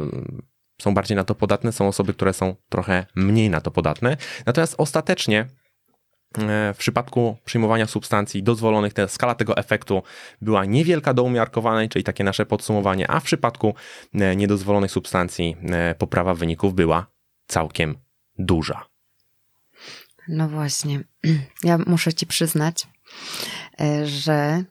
są 0.81 0.93
bardziej 0.93 1.17
na 1.17 1.23
to 1.23 1.35
podatne, 1.35 1.71
są 1.71 1.87
osoby, 1.87 2.13
które 2.13 2.33
są 2.33 2.55
trochę 2.69 3.05
mniej 3.15 3.49
na 3.49 3.61
to 3.61 3.71
podatne. 3.71 4.17
Natomiast 4.45 4.75
ostatecznie 4.77 5.39
e, 6.37 6.73
w 6.73 6.77
przypadku 6.77 7.37
przyjmowania 7.45 7.87
substancji 7.87 8.43
dozwolonych, 8.43 8.93
ta 8.93 9.07
skala 9.07 9.35
tego 9.35 9.57
efektu 9.57 10.03
była 10.41 10.65
niewielka 10.65 11.13
do 11.13 11.23
umiarkowanej, 11.23 11.89
czyli 11.89 12.03
takie 12.03 12.23
nasze 12.23 12.45
podsumowanie, 12.45 13.11
a 13.11 13.19
w 13.19 13.23
przypadku 13.23 13.75
niedozwolonych 14.35 14.91
substancji 14.91 15.57
poprawa 15.97 16.33
wyników 16.33 16.73
była 16.73 17.07
całkiem 17.47 17.95
duża. 18.37 18.90
No 20.31 20.49
właśnie. 20.49 20.99
Ja 21.63 21.77
muszę 21.87 22.13
ci 22.13 22.25
przyznać, 22.27 22.87
e, 23.81 24.07
że 24.07 24.63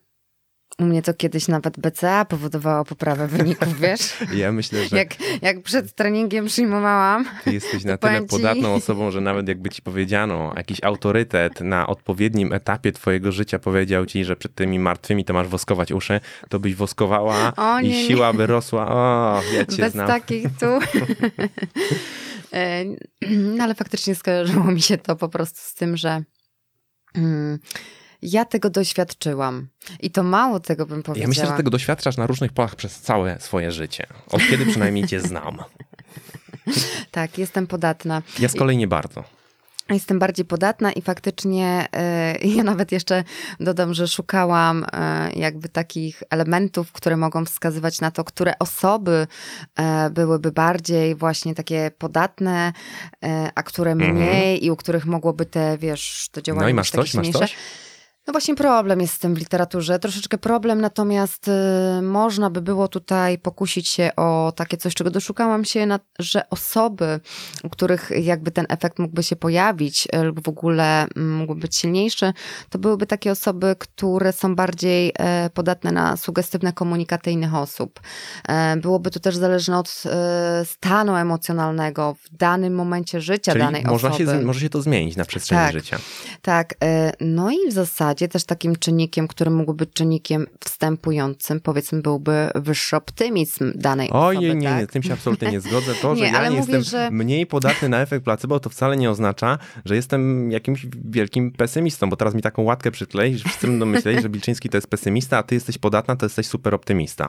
u 0.79 0.85
mnie 0.85 1.03
to 1.03 1.15
kiedyś 1.15 1.49
nawet 1.49 1.81
BCA 1.81 2.25
powodowało 2.25 2.85
poprawę 2.85 3.27
wyników, 3.29 3.79
wiesz? 3.81 4.01
Ja 4.35 4.53
myślę, 4.53 4.89
że 4.89 4.97
Jak, 4.97 5.09
jak 5.43 5.63
przed 5.63 5.95
treningiem 5.95 6.47
przyjmowałam, 6.47 7.25
ty 7.45 7.53
jesteś 7.53 7.85
na 7.85 7.97
tyle 7.97 8.21
ci- 8.21 8.27
podatną 8.27 8.75
osobą, 8.75 9.11
że 9.11 9.21
nawet 9.21 9.49
jakby 9.49 9.71
ci 9.71 9.83
powiedziano, 9.83 10.53
jakiś 10.57 10.85
autorytet 10.85 11.61
na 11.61 11.87
odpowiednim 11.87 12.53
etapie 12.53 12.93
twojego 12.93 13.33
życia 13.33 13.59
powiedział 13.59 14.07
ci, 14.07 14.25
że 14.25 14.37
przed 14.37 14.55
tymi 14.55 14.79
martwymi 14.79 15.25
to 15.25 15.33
masz 15.35 15.49
woskować 15.49 15.93
uszy, 15.93 16.21
to 16.49 16.61
byś 16.61 16.75
woskowała 16.75 17.53
O, 17.57 17.81
i 17.81 17.89
nie, 17.89 18.03
nie. 18.03 18.09
siła 18.09 18.33
by 18.33 18.47
rosła. 18.47 18.89
O, 18.89 19.43
ja 19.55 19.65
cię 19.67 19.83
bez 19.83 19.93
znam. 19.93 20.07
takich 20.07 20.47
tu. 20.61 20.67
E, 22.53 22.85
No 23.57 23.65
ale 23.65 23.75
faktycznie 23.75 24.15
skojarzyło 24.15 24.65
mi 24.65 24.83
się 24.83 24.99
to 24.99 25.17
po 25.17 25.29
prostu 25.29 25.59
z 25.61 25.75
tym, 25.75 25.97
że 25.97 26.23
mm, 27.15 27.59
ja 28.23 28.45
tego 28.45 28.71
doświadczyłam. 28.71 29.69
I 30.01 30.11
to 30.11 30.23
mało 30.23 30.61
tego 30.61 30.87
bym 30.87 31.03
powiedziała. 31.03 31.23
Ja 31.25 31.29
myślę, 31.29 31.47
że 31.47 31.53
tego 31.53 31.71
doświadczasz 31.71 32.17
na 32.17 32.27
różnych 32.27 32.53
polach 32.53 32.77
przez 32.77 33.01
całe 33.01 33.41
swoje 33.41 33.73
życie. 33.73 34.07
Od 34.27 34.43
kiedy 34.51 34.67
przynajmniej 34.67 35.07
cię 35.07 35.21
znam. 35.31 35.59
Tak, 37.11 37.39
jestem 37.39 37.67
podatna. 37.67 38.23
Ja 38.39 38.49
z 38.49 38.55
kolei 38.55 38.77
nie 38.77 38.89
bardzo. 38.89 39.25
Jestem 39.91 40.19
bardziej 40.19 40.45
podatna 40.45 40.93
i 40.93 41.03
faktycznie 41.03 41.87
e, 41.93 42.39
ja 42.57 42.65
nawet 42.65 42.93
jeszcze 42.93 43.25
dodam, 43.61 43.95
że 43.95 44.09
szukałam 44.09 44.87
e, 44.93 45.33
jakby 45.33 45.69
takich 45.69 46.23
elementów, 46.31 46.93
które 46.93 47.17
mogą 47.17 47.45
wskazywać 47.45 48.01
na 48.01 48.11
to, 48.11 48.25
które 48.25 48.59
osoby 48.59 49.27
e, 49.77 50.11
byłyby 50.11 50.53
bardziej 50.53 51.15
właśnie 51.15 51.55
takie 51.55 51.91
podatne, 51.99 52.73
a 53.55 53.63
które 53.63 53.95
mniej 53.95 54.65
i 54.65 54.71
u 54.71 54.77
których 54.77 55.07
mogłoby 55.07 55.47
te, 55.47 55.79
wiesz, 55.79 56.29
to 56.33 56.43
działanie 56.43 56.61
Mhm. 56.61 56.67
No 56.67 56.71
i 56.71 56.75
masz 56.75 56.91
coś, 56.91 57.15
masz 57.15 57.31
coś? 57.31 57.57
No 58.31 58.33
właśnie 58.33 58.55
problem 58.55 59.01
jest 59.01 59.15
z 59.15 59.19
tym 59.19 59.35
w 59.35 59.39
literaturze, 59.39 59.99
troszeczkę 59.99 60.39
problem, 60.39 60.81
natomiast 60.81 61.49
y, 61.49 62.03
można 62.03 62.51
by 62.51 62.63
było 62.63 62.89
tutaj 62.89 63.39
pokusić 63.39 63.89
się 63.89 64.11
o 64.17 64.53
takie 64.57 64.77
coś, 64.77 64.95
czego 64.95 65.11
doszukałam 65.11 65.65
się, 65.65 65.87
że 66.19 66.51
osoby, 66.51 67.21
u 67.65 67.69
których 67.69 68.11
jakby 68.21 68.51
ten 68.51 68.67
efekt 68.69 68.99
mógłby 68.99 69.23
się 69.23 69.37
pojawić 69.37 70.09
y, 70.15 70.23
lub 70.23 70.45
w 70.45 70.49
ogóle 70.49 71.03
mm, 71.17 71.37
mógłby 71.37 71.61
być 71.61 71.77
silniejszy, 71.77 72.33
to 72.69 72.79
byłyby 72.79 73.07
takie 73.07 73.33
osoby, 73.33 73.77
które 73.79 74.33
są 74.33 74.57
bardziej 74.57 75.13
e, 75.19 75.51
podatne 75.55 75.93
na 75.93 76.17
sugestywne 76.17 76.73
komunikaty 76.73 77.31
innych 77.31 77.55
osób. 77.55 78.01
E, 78.49 78.77
byłoby 78.77 79.11
to 79.11 79.21
też 79.21 79.37
zależne 79.37 79.79
od 79.79 80.03
e, 80.07 80.65
stanu 80.65 81.17
emocjonalnego 81.17 82.17
w 82.25 82.37
danym 82.37 82.75
momencie 82.75 83.21
życia 83.21 83.53
Czyli 83.53 83.65
danej 83.65 83.85
można 83.85 84.09
osoby. 84.09 84.25
się, 84.25 84.41
może 84.41 84.61
się 84.61 84.71
to 84.71 84.83
zmienić 84.83 85.17
na 85.17 85.25
przestrzeni 85.25 85.61
Tak. 85.61 85.73
życia. 85.73 85.99
Tak, 86.43 86.75
no 87.21 87.51
i 87.51 87.71
w 87.71 87.73
zasadzie 87.73 88.20
gdzie 88.21 88.29
też 88.29 88.45
takim 88.45 88.77
czynnikiem, 88.77 89.29
który 89.29 89.51
mógł 89.51 89.75
być 89.75 89.93
czynnikiem 89.93 90.47
wstępującym, 90.65 91.61
powiedzmy, 91.61 92.03
byłby 92.03 92.51
wyższy 92.55 92.97
optymizm 92.97 93.73
danej 93.75 94.11
Ojej, 94.13 94.39
osoby. 94.39 94.55
nie, 94.61 94.69
tak? 94.69 94.79
nie, 94.81 94.85
z 94.87 94.89
tym 94.89 95.03
się 95.03 95.13
absolutnie 95.13 95.51
nie 95.51 95.61
zgodzę. 95.61 95.95
To, 96.03 96.15
że 96.17 96.25
Nie, 96.25 96.33
ja 96.33 96.49
nie 96.49 96.57
mówię, 96.57 96.77
jestem 96.77 96.83
że- 96.83 97.11
mniej 97.11 97.47
podatny 97.47 97.89
na 97.89 98.01
efekt 98.01 98.25
placebo, 98.25 98.61
to 98.61 98.71
wcale 98.71 98.97
nie 98.97 99.11
oznacza, 99.11 99.59
że 99.85 99.97
jestem 99.97 100.51
jakimś 100.51 100.87
wielkim 101.05 101.53
pesymistą, 101.53 102.11
bo 102.11 102.17
teraz 102.17 102.35
mi 102.35 102.43
taką 102.43 102.63
łatkę 102.63 102.91
przyklei, 102.91 103.39
że 103.39 103.45
wszyscy 103.45 103.67
będą 103.67 103.87
myśleli, 103.87 104.23
że 104.23 104.29
Bilczyński 104.29 104.69
to 104.69 104.77
jest 104.77 104.89
pesymista, 104.89 105.39
a 105.39 105.43
ty 105.43 105.55
jesteś 105.55 105.79
podatna, 105.79 106.17
to 106.17 106.27
jesteś 106.27 106.47
super 106.47 106.75
optymista. 106.75 107.27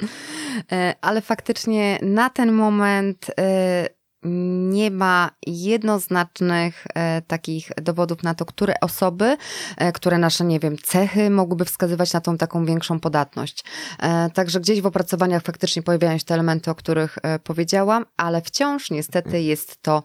E, 0.71 0.95
ale 1.01 1.21
faktycznie 1.21 1.99
na 2.01 2.29
ten 2.29 2.51
moment 2.51 3.31
e, 3.39 4.00
nie 4.23 4.91
ma 4.91 5.31
jednoznacznych 5.47 6.85
e, 6.95 7.21
takich 7.21 7.71
dowodów 7.81 8.23
na 8.23 8.35
to, 8.35 8.45
które 8.45 8.73
osoby, 8.81 9.37
e, 9.77 9.91
które 9.91 10.17
nasze, 10.17 10.43
nie 10.43 10.59
wiem, 10.59 10.77
cechy 10.83 11.29
mogłyby 11.29 11.65
wskazywać 11.65 12.13
na 12.13 12.21
tą 12.21 12.37
taką 12.37 12.65
większą 12.65 12.99
podatność. 12.99 13.63
E, 13.99 14.29
Także 14.29 14.59
gdzieś 14.59 14.81
w 14.81 14.85
opracowaniach 14.85 15.43
faktycznie 15.43 15.81
pojawiają 15.81 16.17
się 16.17 16.23
te 16.23 16.33
elementy, 16.33 16.71
o 16.71 16.75
których 16.75 17.17
e, 17.23 17.39
powiedziałam, 17.39 18.05
ale 18.17 18.41
wciąż 18.41 18.91
niestety 18.91 19.41
jest 19.41 19.81
to 19.81 20.03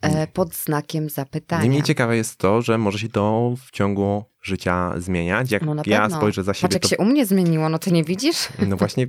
e, 0.00 0.26
pod 0.26 0.54
znakiem 0.54 1.08
zapytania. 1.10 1.62
Niemniej 1.62 1.82
ciekawe 1.82 2.16
jest 2.16 2.36
to, 2.38 2.62
że 2.62 2.78
może 2.78 2.98
się 2.98 3.08
to 3.08 3.54
w 3.66 3.70
ciągu 3.70 4.24
życia 4.42 4.92
zmieniać. 4.96 5.50
Jak 5.50 5.62
No 5.62 5.82
ja 5.86 6.10
spojrzę 6.10 6.42
za 6.42 6.50
Patrz, 6.52 6.60
siebie, 6.60 6.74
jak 6.74 6.82
to 6.82 6.88
się 6.88 6.96
u 6.96 7.04
mnie 7.04 7.26
zmieniło, 7.26 7.68
no 7.68 7.78
ty 7.78 7.92
nie 7.92 8.04
widzisz? 8.04 8.48
no 8.68 8.76
właśnie 8.76 9.06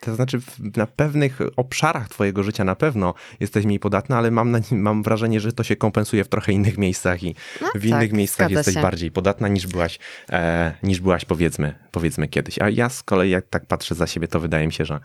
to 0.00 0.14
znaczy 0.14 0.38
na 0.76 0.86
pewnych 0.86 1.38
obszarach 1.56 2.08
twojego 2.08 2.42
życia 2.42 2.64
na 2.64 2.76
pewno 2.76 3.14
jesteś 3.40 3.64
mniej 3.64 3.78
podatna, 3.80 4.18
ale 4.18 4.30
mam, 4.30 4.50
na, 4.50 4.60
mam 4.70 5.02
wrażenie, 5.02 5.40
że 5.40 5.52
to 5.52 5.62
się 5.64 5.76
kompensuje 5.76 6.24
w 6.24 6.28
trochę 6.28 6.52
innych 6.52 6.78
miejscach 6.78 7.22
i 7.22 7.34
No 7.60 7.68
w 7.74 7.84
innych 7.84 8.00
tak, 8.10 8.12
miejscach 8.12 8.50
jesteś 8.50 8.74
się. 8.74 8.82
bardziej 8.82 9.10
podatna 9.10 9.48
niż 9.48 9.66
byłaś, 9.66 9.98
e, 10.30 10.74
niż 10.82 11.00
byłaś 11.00 11.24
powiedzmy, 11.24 11.74
powiedzmy 11.90 12.28
kiedyś. 12.28 12.58
A 12.58 12.68
ja 12.70 12.88
z 12.88 13.02
kolei 13.02 13.30
jak 13.30 13.46
tak 13.48 13.66
patrzę 13.66 13.94
za 13.94 14.06
siebie, 14.06 14.28
to 14.28 14.40
wydaje 14.40 14.66
mi 14.66 14.72
się, 14.72 14.84
że 14.84 15.00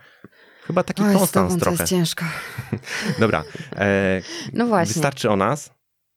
chyba 0.63 0.83
taki 0.83 1.03
Oj, 1.03 1.13
konstans 1.15 1.53
to 1.53 1.59
trochę. 1.59 1.77
jest 1.83 1.89
ciężko. 1.89 2.25
Dobra, 3.19 3.43
e, 3.75 4.21
No 4.53 4.65
właśnie. 4.65 4.93
wystarczy 4.93 5.29
o 5.29 5.35
nas. 5.35 5.73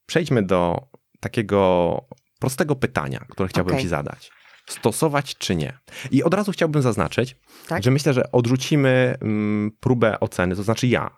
Przejdźmy 0.07 0.43
do 0.43 0.89
takiego 1.21 2.01
prostego 2.39 2.77
pytania, 2.77 3.25
które 3.31 3.49
chciałbym 3.49 3.75
Okej. 3.75 3.85
ci 3.85 3.89
zadać. 3.89 4.31
Stosować 4.67 5.39
czy 5.39 5.57
nie? 5.57 5.79
I 6.11 6.23
od 6.23 6.35
razu 6.35 6.53
chciałbym 6.53 6.83
zaznaczyć, 6.83 7.37
Tak? 7.69 7.83
że 7.83 7.91
myślę, 7.91 8.13
że 8.13 8.33
odrzucimy 8.33 9.17
mm, 9.21 9.71
próbę 9.81 10.21
oceny, 10.21 10.57
to 10.57 10.63
znaczy 10.63 10.87
ja, 10.87 11.11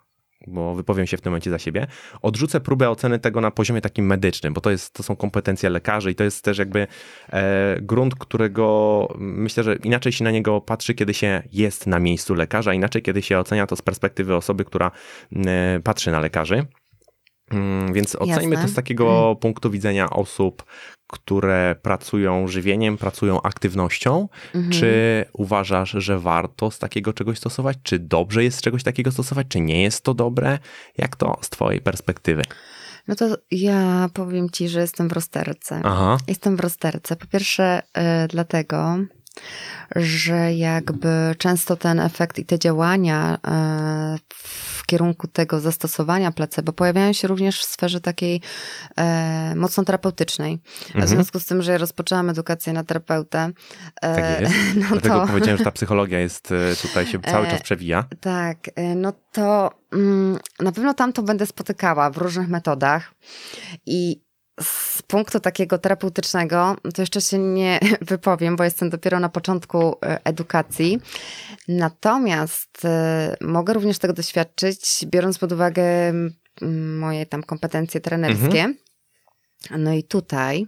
bo 0.47 0.75
wypowiem 0.75 1.07
się 1.07 1.17
w 1.17 1.21
tym 1.21 1.31
momencie 1.31 1.51
za 1.51 1.59
siebie, 1.59 1.87
odrzucę 2.23 2.61
próbę 2.61 2.91
oceny 2.91 3.19
tego 3.19 3.41
na 3.41 3.51
poziomie 3.51 3.81
takim 3.81 4.07
medycznym, 4.07 4.55
bo 4.55 4.61
to, 4.61 4.71
jest, 4.71 4.95
to 4.95 5.03
są 5.03 5.17
kompetencje 5.17 5.71
lekarzy 5.71 6.11
i 6.11 6.15
to 6.15 6.25
jest 6.25 6.45
też 6.45 6.59
jakby 6.59 6.87
e, 7.29 7.77
grunt, 7.81 8.15
którego 8.15 9.09
mm, 9.15 9.43
myślę, 9.43 9.63
że 9.63 9.77
inaczej 9.77 10.13
się 10.13 10.25
na 10.25 10.31
niego 10.31 10.61
patrzy, 10.61 10.95
kiedy 10.95 11.15
się 11.15 11.43
jest 11.53 11.87
na 11.87 11.99
miejscu 11.99 12.35
lekarza, 12.35 12.75
inaczej 12.75 13.03
kiedy 13.03 13.23
się 13.23 13.39
ocenia 13.39 13.67
to 13.67 13.77
z 13.77 13.83
perspektywy 13.83 14.37
osoby, 14.37 14.65
która 14.65 14.91
mm, 15.33 15.83
patrzy 15.83 16.11
na 16.11 16.21
lekarzy. 16.21 16.67
Więc 17.93 18.17
ocenimy 18.17 18.55
Jasne. 18.55 18.69
to 18.69 18.73
z 18.73 18.75
takiego 18.75 19.37
punktu 19.41 19.71
widzenia 19.71 20.11
osób, 20.11 20.65
które 21.07 21.77
pracują 21.83 22.49
żywieniem, 22.49 22.99
pracują 22.99 23.43
aktywnością. 23.43 24.29
Mhm. 24.55 24.73
Czy 24.73 25.25
uważasz, 25.33 25.91
że 25.91 26.19
warto 26.19 26.71
z 26.71 26.79
takiego 26.79 27.13
czegoś 27.13 27.39
stosować? 27.39 27.77
Czy 27.83 27.99
dobrze 27.99 28.45
jest 28.45 28.61
czegoś 28.61 28.83
takiego 28.83 29.13
stosować? 29.13 29.47
Czy 29.49 29.61
nie 29.61 29.83
jest 29.83 30.05
to 30.05 30.15
dobre? 30.15 30.59
Jak 30.99 31.17
to 31.17 31.39
z 31.43 31.51
twojej 31.51 31.81
perspektywy? 31.81 32.43
No 33.09 33.15
to 33.15 33.37
ja 33.51 34.11
powiem 34.15 34.51
ci, 34.51 34.69
że 34.69 34.81
jestem 34.81 35.09
w 35.09 35.13
rozterce. 35.13 35.81
Aha. 35.85 36.17
Jestem 36.29 36.57
w 36.57 36.61
rozterce. 36.61 37.17
Po 37.17 37.27
pierwsze, 37.27 37.83
y, 38.25 38.29
dlatego, 38.29 38.97
że 39.97 40.55
jakby 40.55 41.35
często 41.39 41.77
ten 41.77 42.01
efekt 42.01 42.39
i 42.39 42.45
te 42.45 42.59
działania 42.59 43.39
y, 44.17 44.19
w 44.87 44.89
kierunku 44.89 45.29
tego 45.29 45.61
zastosowania 45.61 46.33
placebo 46.33 46.73
pojawiają 46.73 47.13
się 47.13 47.29
również 47.29 47.61
w 47.61 47.65
sferze 47.65 48.01
takiej 48.01 48.41
e, 48.97 49.55
mocno 49.57 49.85
terapeutycznej. 49.85 50.59
A 50.65 50.85
W 50.85 50.95
Mhm. 50.95 51.09
związku 51.09 51.41
z 51.41 51.47
tym, 51.47 51.63
że 51.63 51.73
ja 51.73 51.79
rozpoczęłam 51.79 52.31
edukację 52.31 52.73
na 52.73 52.85
terapeutę, 52.85 53.51
e, 54.03 54.15
Tak 54.15 54.41
jest. 54.41 54.55
no 54.77 54.87
Dlatego 54.89 55.21
to... 55.21 55.27
powiedziałem, 55.27 55.59
że 55.59 55.65
ta 55.65 55.71
psychologia 55.71 56.21
jest 56.21 56.53
e, 56.53 56.77
tutaj 56.83 57.07
się 57.07 57.21
cały 57.33 57.47
E, 57.47 57.51
czas 57.51 57.63
przewija. 57.63 58.05
Tak, 58.21 58.69
y, 58.69 58.73
no 58.97 59.13
to 59.33 59.71
mm, 59.93 60.39
na 60.61 60.73
pewno 60.73 60.95
tam 60.95 61.13
to 61.13 61.23
będę 61.23 61.47
spotykała 61.47 62.11
w 62.11 62.17
różnych 62.17 62.49
metodach 62.49 63.15
i 63.87 64.26
z 64.61 65.03
punktu 65.03 65.41
takiego 65.41 65.79
terapeutycznego, 65.79 66.77
to 66.95 67.03
jeszcze 67.03 67.21
się 67.21 67.39
nie 67.39 67.81
wypowiem, 68.01 68.57
bo 68.57 68.65
jestem 68.65 68.91
dopiero 68.91 69.21
na 69.21 69.29
początku 69.29 69.93
y, 69.93 69.97
edukacji. 70.25 71.01
Natomiast 71.69 72.85
y, 72.85 73.47
mogę 73.47 73.73
również 73.73 73.99
tego 73.99 74.15
doświadczyć, 74.15 75.05
biorąc 75.07 75.39
pod 75.39 75.53
uwagę 75.53 75.85
moje 76.99 77.27
tam 77.27 77.43
kompetencje 77.43 78.01
trenerskie. 78.01 78.75
No 79.79 79.93
i 79.93 80.05
tutaj 80.05 80.67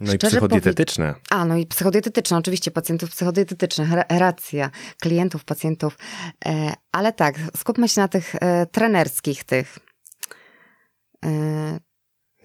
No 0.00 0.12
i 0.12 0.18
psychodietetyczne. 0.18 1.14
a, 1.30 1.44
no 1.44 1.56
i 1.56 1.66
psychodietetyczne, 1.66 2.36
oczywiście, 2.36 2.70
pacjentów 2.70 3.10
psychodietetycznych, 3.10 3.92
ra- 3.92 4.04
racja, 4.08 4.70
klientów, 5.00 5.44
pacjentów. 5.44 5.98
E, 6.46 6.72
ale 6.92 7.12
tak, 7.12 7.36
skupmy 7.56 7.88
się 7.88 8.00
na 8.00 8.08
tych 8.08 8.34
e, 8.34 8.66
trenerskich 8.66 9.44
tych. 9.44 9.78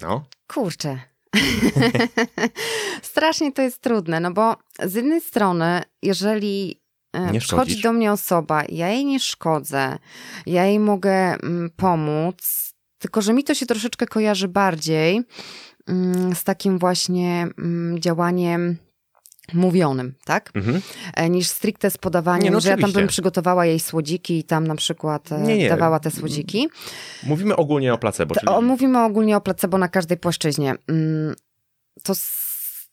No. 0.01 0.25
kurczę. 0.47 0.99
Strasznie 3.01 3.51
to 3.51 3.62
jest 3.62 3.81
trudne, 3.81 4.19
no 4.19 4.31
bo 4.31 4.55
z 4.83 4.93
jednej 4.93 5.21
strony, 5.21 5.81
jeżeli 6.01 6.81
e, 7.13 7.31
Nie 7.31 7.39
przychodzi 7.39 7.71
szkodzisz. 7.71 7.83
do 7.83 7.93
mnie 7.93 8.12
osoba, 8.12 8.63
ja 8.69 8.89
jej 8.89 9.05
nie 9.05 9.19
szkodzę, 9.19 9.97
ja 10.45 10.65
jej 10.65 10.79
mogę 10.79 11.12
mm, 11.13 11.69
pomóc, 11.75 12.71
tylko 12.97 13.21
że 13.21 13.33
mi 13.33 13.43
to 13.43 13.53
się 13.53 13.65
troszeczkę 13.65 14.07
kojarzy 14.07 14.47
bardziej 14.47 15.21
mm, 15.88 16.35
z 16.35 16.43
takim 16.43 16.79
właśnie 16.79 17.47
mm, 17.57 17.99
działaniem 17.99 18.77
mówionym, 19.53 20.13
tak? 20.25 20.51
Mhm. 20.55 20.81
E, 21.15 21.29
Niż 21.29 21.47
stricte 21.47 21.91
z 21.91 21.97
podawaniem, 21.97 22.43
Nie, 22.43 22.51
no 22.51 22.59
że 22.59 22.69
ja 22.69 22.77
tam 22.77 22.91
bym 22.91 23.07
przygotowała 23.07 23.65
jej 23.65 23.79
słodziki 23.79 24.39
i 24.39 24.43
tam 24.43 24.67
na 24.67 24.75
przykład 24.75 25.31
e, 25.31 25.39
Nie, 25.41 25.57
nie. 25.57 25.69
dawała 25.69 25.99
te 25.99 26.12
słodziki. 26.12 26.69
Mówimy 27.23 27.55
ogólnie 27.55 27.93
o 27.93 27.97
placebo, 27.97 28.35
czyli... 28.35 28.47
O, 28.47 28.62
mówimy 28.62 29.03
ogólnie 29.03 29.38
o 29.38 29.41
placebo 29.41 29.77
na 29.77 29.88
każdej 29.88 30.17
płaszczyźnie. 30.17 30.75
Mm, 30.88 31.35
To 32.03 32.13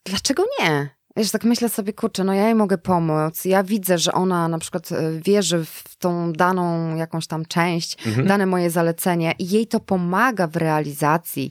dlaczego 0.04 0.44
nie? 0.62 0.95
Wiesz, 1.16 1.30
tak 1.30 1.44
myślę 1.44 1.68
sobie, 1.68 1.92
kurczę, 1.92 2.24
no 2.24 2.34
ja 2.34 2.44
jej 2.44 2.54
mogę 2.54 2.78
pomóc. 2.78 3.44
Ja 3.44 3.62
widzę, 3.62 3.98
że 3.98 4.12
ona 4.12 4.48
na 4.48 4.58
przykład 4.58 4.92
e, 4.92 5.12
wierzy 5.20 5.64
w 5.64 5.96
tą 5.98 6.32
daną 6.32 6.96
jakąś 6.96 7.26
tam 7.26 7.44
część, 7.46 8.06
Mhm. 8.06 8.26
dane 8.26 8.46
moje 8.46 8.70
zalecenie 8.70 9.34
i 9.38 9.48
jej 9.48 9.66
to 9.66 9.80
pomaga 9.80 10.46
w 10.46 10.56
realizacji, 10.56 11.50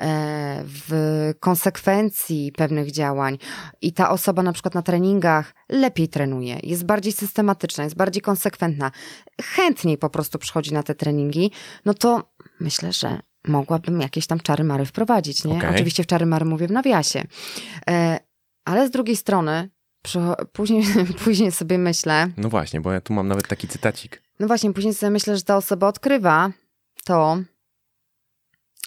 e, 0.00 0.62
w 0.64 0.92
konsekwencji 1.40 2.52
pewnych 2.52 2.90
działań. 2.90 3.38
I 3.82 3.92
ta 3.92 4.10
osoba 4.10 4.42
na 4.42 4.52
przykład 4.52 4.74
na 4.74 4.82
treningach 4.82 5.54
lepiej 5.68 6.08
trenuje, 6.08 6.60
jest 6.62 6.84
bardziej 6.84 7.12
systematyczna, 7.12 7.84
jest 7.84 7.96
bardziej 7.96 8.22
konsekwentna, 8.22 8.90
chętniej 9.42 9.98
po 9.98 10.10
prostu 10.10 10.38
przychodzi 10.38 10.72
na 10.74 10.82
te 10.82 10.94
treningi, 10.94 11.50
no 11.84 11.94
to 11.94 12.32
myślę, 12.60 12.92
że 12.92 13.20
mogłabym 13.48 14.00
jakieś 14.00 14.26
tam 14.26 14.40
czary 14.40 14.64
mary 14.64 14.84
wprowadzić, 14.84 15.44
nie? 15.44 15.56
Okej. 15.56 15.70
Oczywiście 15.70 16.02
w 16.02 16.06
czary 16.06 16.26
mary 16.26 16.44
mówię 16.44 16.66
w 16.68 16.70
nawiasie. 16.72 17.22
Ale 18.64 18.88
z 18.88 18.90
drugiej 18.90 19.16
strony, 19.16 19.70
później, 20.52 20.84
później 21.24 21.52
sobie 21.52 21.78
myślę, 21.78 22.28
No 22.36 22.48
właśnie, 22.48 22.80
bo 22.80 22.92
ja 22.92 23.00
tu 23.00 23.12
mam 23.12 23.28
nawet 23.28 23.48
taki 23.48 23.68
cytacik. 23.68 24.22
no 24.40 24.46
właśnie, 24.46 24.72
później 24.72 24.94
sobie 24.94 25.10
myślę, 25.10 25.36
że 25.36 25.42
ta 25.42 25.56
osoba 25.56 25.88
odkrywa 25.88 26.50
to, 27.04 27.38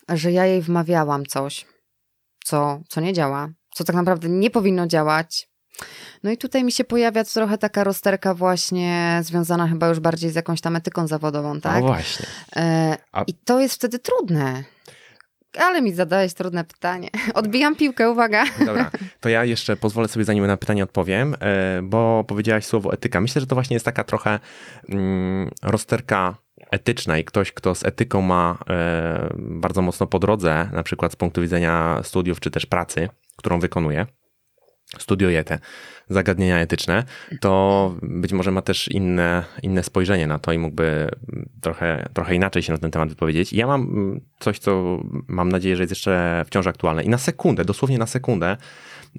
że 0.10 0.32
ja 0.32 0.46
jej 0.46 0.62
wmawiałam 0.62 1.26
coś, 1.26 1.66
co, 2.46 2.80
co 2.90 3.02
nie 3.02 3.14
działa, 3.14 3.50
co 3.74 3.84
tak 3.84 3.96
naprawdę 3.96 4.30
nie 4.30 4.50
powinno 4.52 4.88
działać. 4.88 5.50
No 6.24 6.32
i 6.32 6.38
tutaj 6.38 6.64
mi 6.64 6.72
się 6.72 6.84
pojawia 6.84 7.24
trochę 7.24 7.58
taka 7.58 7.84
rozterka 7.84 8.34
właśnie 8.34 9.20
związana 9.24 9.68
chyba 9.68 9.88
już 9.88 10.00
bardziej 10.00 10.32
z 10.32 10.36
jakąś 10.36 10.62
tam 10.62 10.76
etyką 10.76 11.08
zawodową, 11.08 11.54
No 11.54 11.62
tak? 11.62 11.82
właśnie. 11.84 12.26
E, 12.56 12.98
A- 13.12 13.24
I 13.28 13.34
to 13.34 13.60
jest 13.60 13.76
wtedy 13.76 14.00
trudne. 14.00 14.64
Ale 15.58 15.82
mi 15.82 15.94
zadałeś 15.94 16.34
trudne 16.34 16.64
pytanie. 16.64 17.10
Odbijam 17.34 17.76
piłkę, 17.76 18.10
uwaga. 18.10 18.44
Dobra, 18.66 18.92
to 19.20 19.30
ja 19.30 19.46
jeszcze 19.46 19.76
pozwolę 19.76 20.08
sobie, 20.08 20.26
zanim 20.26 20.48
na 20.48 20.58
pytanie 20.58 20.84
odpowiem, 20.84 21.36
e, 21.40 21.82
bo 21.84 22.24
powiedziałaś 22.28 22.66
słowo 22.66 22.94
etyka. 22.94 23.22
Myślę, 23.22 23.42
że 23.42 23.48
to 23.48 23.56
właśnie 23.56 23.74
jest 23.74 23.86
taka 23.86 24.04
trochę 24.04 24.40
mm, 24.90 25.52
rozterka 25.64 26.36
etyczna 26.72 27.18
i 27.18 27.24
ktoś, 27.24 27.52
kto 27.52 27.76
z 27.76 27.86
etyką 27.86 28.22
ma 28.22 28.58
e, 28.70 29.30
bardzo 29.38 29.82
mocno 29.82 30.08
po 30.08 30.20
drodze, 30.20 30.70
na 30.74 30.84
przykład 30.84 31.12
z 31.12 31.16
punktu 31.16 31.42
widzenia 31.42 32.00
studiów 32.04 32.40
czy 32.40 32.52
też 32.52 32.66
pracy, 32.66 33.10
którą 33.36 33.60
wykonuje, 33.60 34.06
studiuje 35.00 35.44
te 35.44 35.60
zagadnienia 36.10 36.60
etyczne, 36.60 37.04
to 37.42 37.96
być 38.02 38.34
może 38.34 38.52
ma 38.52 38.62
też 38.62 38.88
inne, 38.88 39.44
inne 39.64 39.84
spojrzenie 39.84 40.28
na 40.28 40.40
to 40.40 40.54
i 40.54 40.58
mógłby 40.58 41.10
trochę, 41.62 42.10
trochę 42.14 42.36
inaczej 42.36 42.64
się 42.64 42.74
na 42.74 42.80
ten 42.80 42.92
temat 42.92 43.10
wypowiedzieć. 43.10 43.54
Ja 43.54 43.68
mam 43.68 43.82
mm, 43.82 44.22
coś, 44.40 44.60
co 44.60 45.00
mam 45.28 45.50
nadzieję, 45.50 45.76
że 45.76 45.84
jest 45.84 45.92
jeszcze 45.92 46.44
wciąż 46.48 46.68
aktualne. 46.68 47.04
I 47.04 47.10
na 47.10 47.18
sekundę, 47.18 47.66
dosłownie 47.66 47.98
na 47.98 48.08
sekundę, 48.08 48.58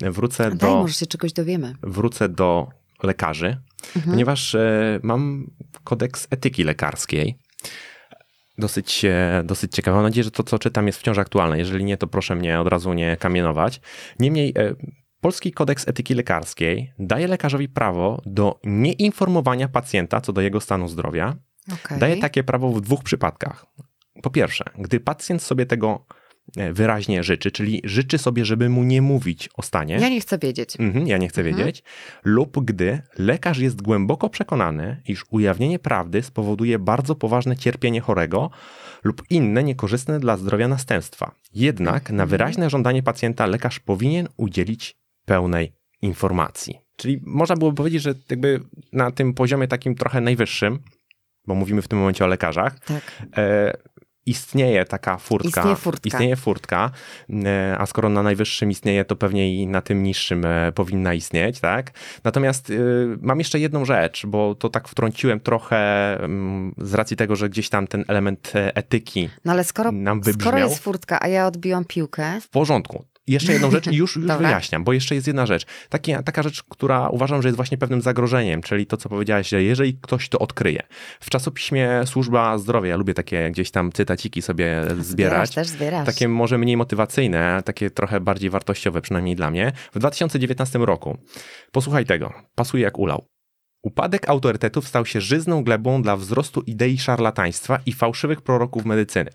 wrócę 0.00 0.48
Daj, 0.50 0.58
do... 0.58 0.76
może 0.76 0.94
się 0.94 1.06
czegoś 1.06 1.32
dowiemy. 1.32 1.74
Wrócę 1.82 2.28
do 2.28 2.68
lekarzy, 3.02 3.56
mhm. 3.96 4.12
ponieważ 4.12 4.54
e, 4.54 5.00
mam 5.02 5.50
kodeks 5.84 6.26
etyki 6.30 6.64
lekarskiej. 6.64 7.38
Dosyć, 8.58 9.02
dosyć 9.44 9.72
ciekawe. 9.72 9.94
Mam 9.94 10.04
nadzieję, 10.04 10.24
że 10.24 10.30
to, 10.30 10.42
co 10.42 10.58
czytam, 10.58 10.86
jest 10.86 10.98
wciąż 10.98 11.18
aktualne. 11.18 11.58
Jeżeli 11.58 11.84
nie, 11.84 11.96
to 11.96 12.06
proszę 12.06 12.34
mnie 12.34 12.60
od 12.60 12.68
razu 12.68 12.92
nie 12.92 13.16
kamienować. 13.16 13.80
Niemniej, 14.18 14.52
e, 14.56 14.74
Polski 15.26 15.52
kodeks 15.52 15.88
etyki 15.88 16.14
lekarskiej 16.14 16.92
daje 16.98 17.26
lekarzowi 17.28 17.68
prawo 17.68 18.22
do 18.26 18.60
nieinformowania 18.64 19.68
pacjenta 19.68 20.20
co 20.20 20.32
do 20.32 20.40
jego 20.40 20.60
stanu 20.60 20.88
zdrowia. 20.88 21.36
Okay. 21.72 21.98
Daje 21.98 22.16
takie 22.16 22.44
prawo 22.44 22.72
w 22.72 22.80
dwóch 22.80 23.02
przypadkach. 23.02 23.66
Po 24.22 24.30
pierwsze, 24.30 24.64
gdy 24.78 25.00
pacjent 25.00 25.42
sobie 25.42 25.66
tego 25.66 26.06
E, 26.56 26.72
wyraźnie 26.72 27.22
życzy, 27.22 27.50
czyli 27.50 27.82
życzy 27.84 28.18
sobie, 28.18 28.44
żeby 28.44 28.68
mu 28.68 28.84
nie 28.84 29.02
mówić 29.02 29.48
o 29.54 29.62
stanie. 29.62 29.98
Ja 30.00 30.08
nie 30.08 30.20
chcę 30.20 30.38
wiedzieć. 30.38 30.76
Mhm, 30.78 31.06
ja 31.06 31.18
nie 31.18 31.28
chcę 31.28 31.40
mhm. 31.40 31.56
wiedzieć. 31.56 31.82
Lub 32.24 32.64
gdy 32.64 33.02
lekarz 33.18 33.58
jest 33.58 33.82
głęboko 33.82 34.30
przekonany, 34.30 35.02
iż 35.08 35.24
ujawnienie 35.30 35.78
prawdy 35.78 36.22
spowoduje 36.22 36.78
bardzo 36.78 37.14
poważne 37.14 37.56
cierpienie 37.56 38.00
chorego 38.00 38.50
lub 39.04 39.22
inne 39.30 39.64
niekorzystne 39.64 40.20
dla 40.20 40.36
zdrowia 40.36 40.68
następstwa. 40.68 41.34
Jednak 41.54 42.02
mhm. 42.02 42.16
na 42.16 42.26
wyraźne 42.26 42.70
żądanie 42.70 43.02
pacjenta 43.02 43.46
lekarz 43.46 43.80
powinien 43.80 44.28
udzielić 44.36 44.96
pełnej 45.26 45.72
informacji. 46.02 46.80
Czyli 46.96 47.20
można 47.26 47.56
byłoby 47.56 47.76
powiedzieć, 47.76 48.02
że 48.02 48.14
jakby 48.30 48.60
na 48.92 49.10
tym 49.10 49.34
poziomie 49.34 49.68
takim 49.68 49.94
trochę 49.94 50.20
najwyższym, 50.20 50.78
bo 51.46 51.54
mówimy 51.54 51.82
w 51.82 51.88
tym 51.88 51.98
momencie 51.98 52.24
o 52.24 52.28
lekarzach, 52.28 52.80
tak. 52.80 53.22
e, 53.36 53.72
istnieje 54.26 54.84
taka 54.84 55.18
furtka. 55.18 55.48
Istnieje 55.48 55.76
furtka. 55.76 56.08
Istnieje 56.08 56.36
furtka, 56.36 56.90
e, 57.44 57.76
a 57.78 57.86
skoro 57.86 58.08
na 58.08 58.22
najwyższym 58.22 58.70
istnieje, 58.70 59.04
to 59.04 59.16
pewnie 59.16 59.54
i 59.54 59.66
na 59.66 59.82
tym 59.82 60.02
niższym 60.02 60.44
e, 60.44 60.72
powinna 60.72 61.14
istnieć, 61.14 61.60
tak? 61.60 61.90
Natomiast 62.24 62.70
e, 62.70 62.74
mam 63.20 63.38
jeszcze 63.38 63.58
jedną 63.58 63.84
rzecz, 63.84 64.26
bo 64.26 64.54
to 64.54 64.68
tak 64.68 64.88
wtrąciłem 64.88 65.40
trochę 65.40 65.76
mm, 66.18 66.74
z 66.78 66.94
racji 66.94 67.16
tego, 67.16 67.36
że 67.36 67.48
gdzieś 67.48 67.68
tam 67.68 67.86
ten 67.86 68.04
element 68.08 68.52
etyki 68.54 69.30
no 69.44 69.52
ale 69.52 69.64
skoro, 69.64 69.92
nam 69.92 70.20
wybrzmiał. 70.20 70.52
Skoro 70.52 70.58
jest 70.58 70.78
furtka, 70.78 71.18
a 71.22 71.28
ja 71.28 71.46
odbiłam 71.46 71.84
piłkę. 71.84 72.40
W 72.40 72.48
porządku 72.48 73.04
jeszcze 73.26 73.52
jedną 73.52 73.70
rzecz 73.70 73.86
i 73.86 73.96
już, 74.02 74.16
już 74.16 74.26
wyjaśniam, 74.26 74.84
bo 74.84 74.92
jeszcze 74.92 75.14
jest 75.14 75.26
jedna 75.26 75.46
rzecz. 75.46 75.66
Taki, 75.88 76.12
taka 76.24 76.42
rzecz, 76.42 76.62
która 76.62 77.08
uważam, 77.08 77.42
że 77.42 77.48
jest 77.48 77.56
właśnie 77.56 77.78
pewnym 77.78 78.00
zagrożeniem, 78.00 78.62
czyli 78.62 78.86
to, 78.86 78.96
co 78.96 79.08
powiedziałeś, 79.08 79.48
że 79.48 79.62
jeżeli 79.62 79.94
ktoś 79.94 80.28
to 80.28 80.38
odkryje. 80.38 80.82
W 81.20 81.30
czasopiśmie 81.30 82.00
Służba 82.04 82.58
Zdrowia, 82.58 82.90
ja 82.90 82.96
lubię 82.96 83.14
takie 83.14 83.50
gdzieś 83.50 83.70
tam 83.70 83.92
cytaciki 83.92 84.42
sobie 84.42 84.82
zbierać. 84.82 85.06
Zbierasz, 85.06 85.50
też 85.50 85.68
zbierasz. 85.68 86.06
Takie 86.06 86.28
może 86.28 86.58
mniej 86.58 86.76
motywacyjne, 86.76 87.62
takie 87.64 87.90
trochę 87.90 88.20
bardziej 88.20 88.50
wartościowe, 88.50 89.00
przynajmniej 89.00 89.36
dla 89.36 89.50
mnie. 89.50 89.72
W 89.92 89.98
2019 89.98 90.78
roku, 90.78 91.18
posłuchaj 91.72 92.04
tego, 92.04 92.32
pasuje 92.54 92.82
jak 92.82 92.98
ulał. 92.98 93.35
Upadek 93.86 94.28
autorytetów 94.28 94.88
stał 94.88 95.06
się 95.06 95.20
żyzną 95.20 95.64
glebą 95.64 96.02
dla 96.02 96.16
wzrostu 96.16 96.60
idei 96.60 96.98
szarlataństwa 96.98 97.78
i 97.86 97.92
fałszywych 97.92 98.40
proroków 98.40 98.84
medycyny. 98.84 99.30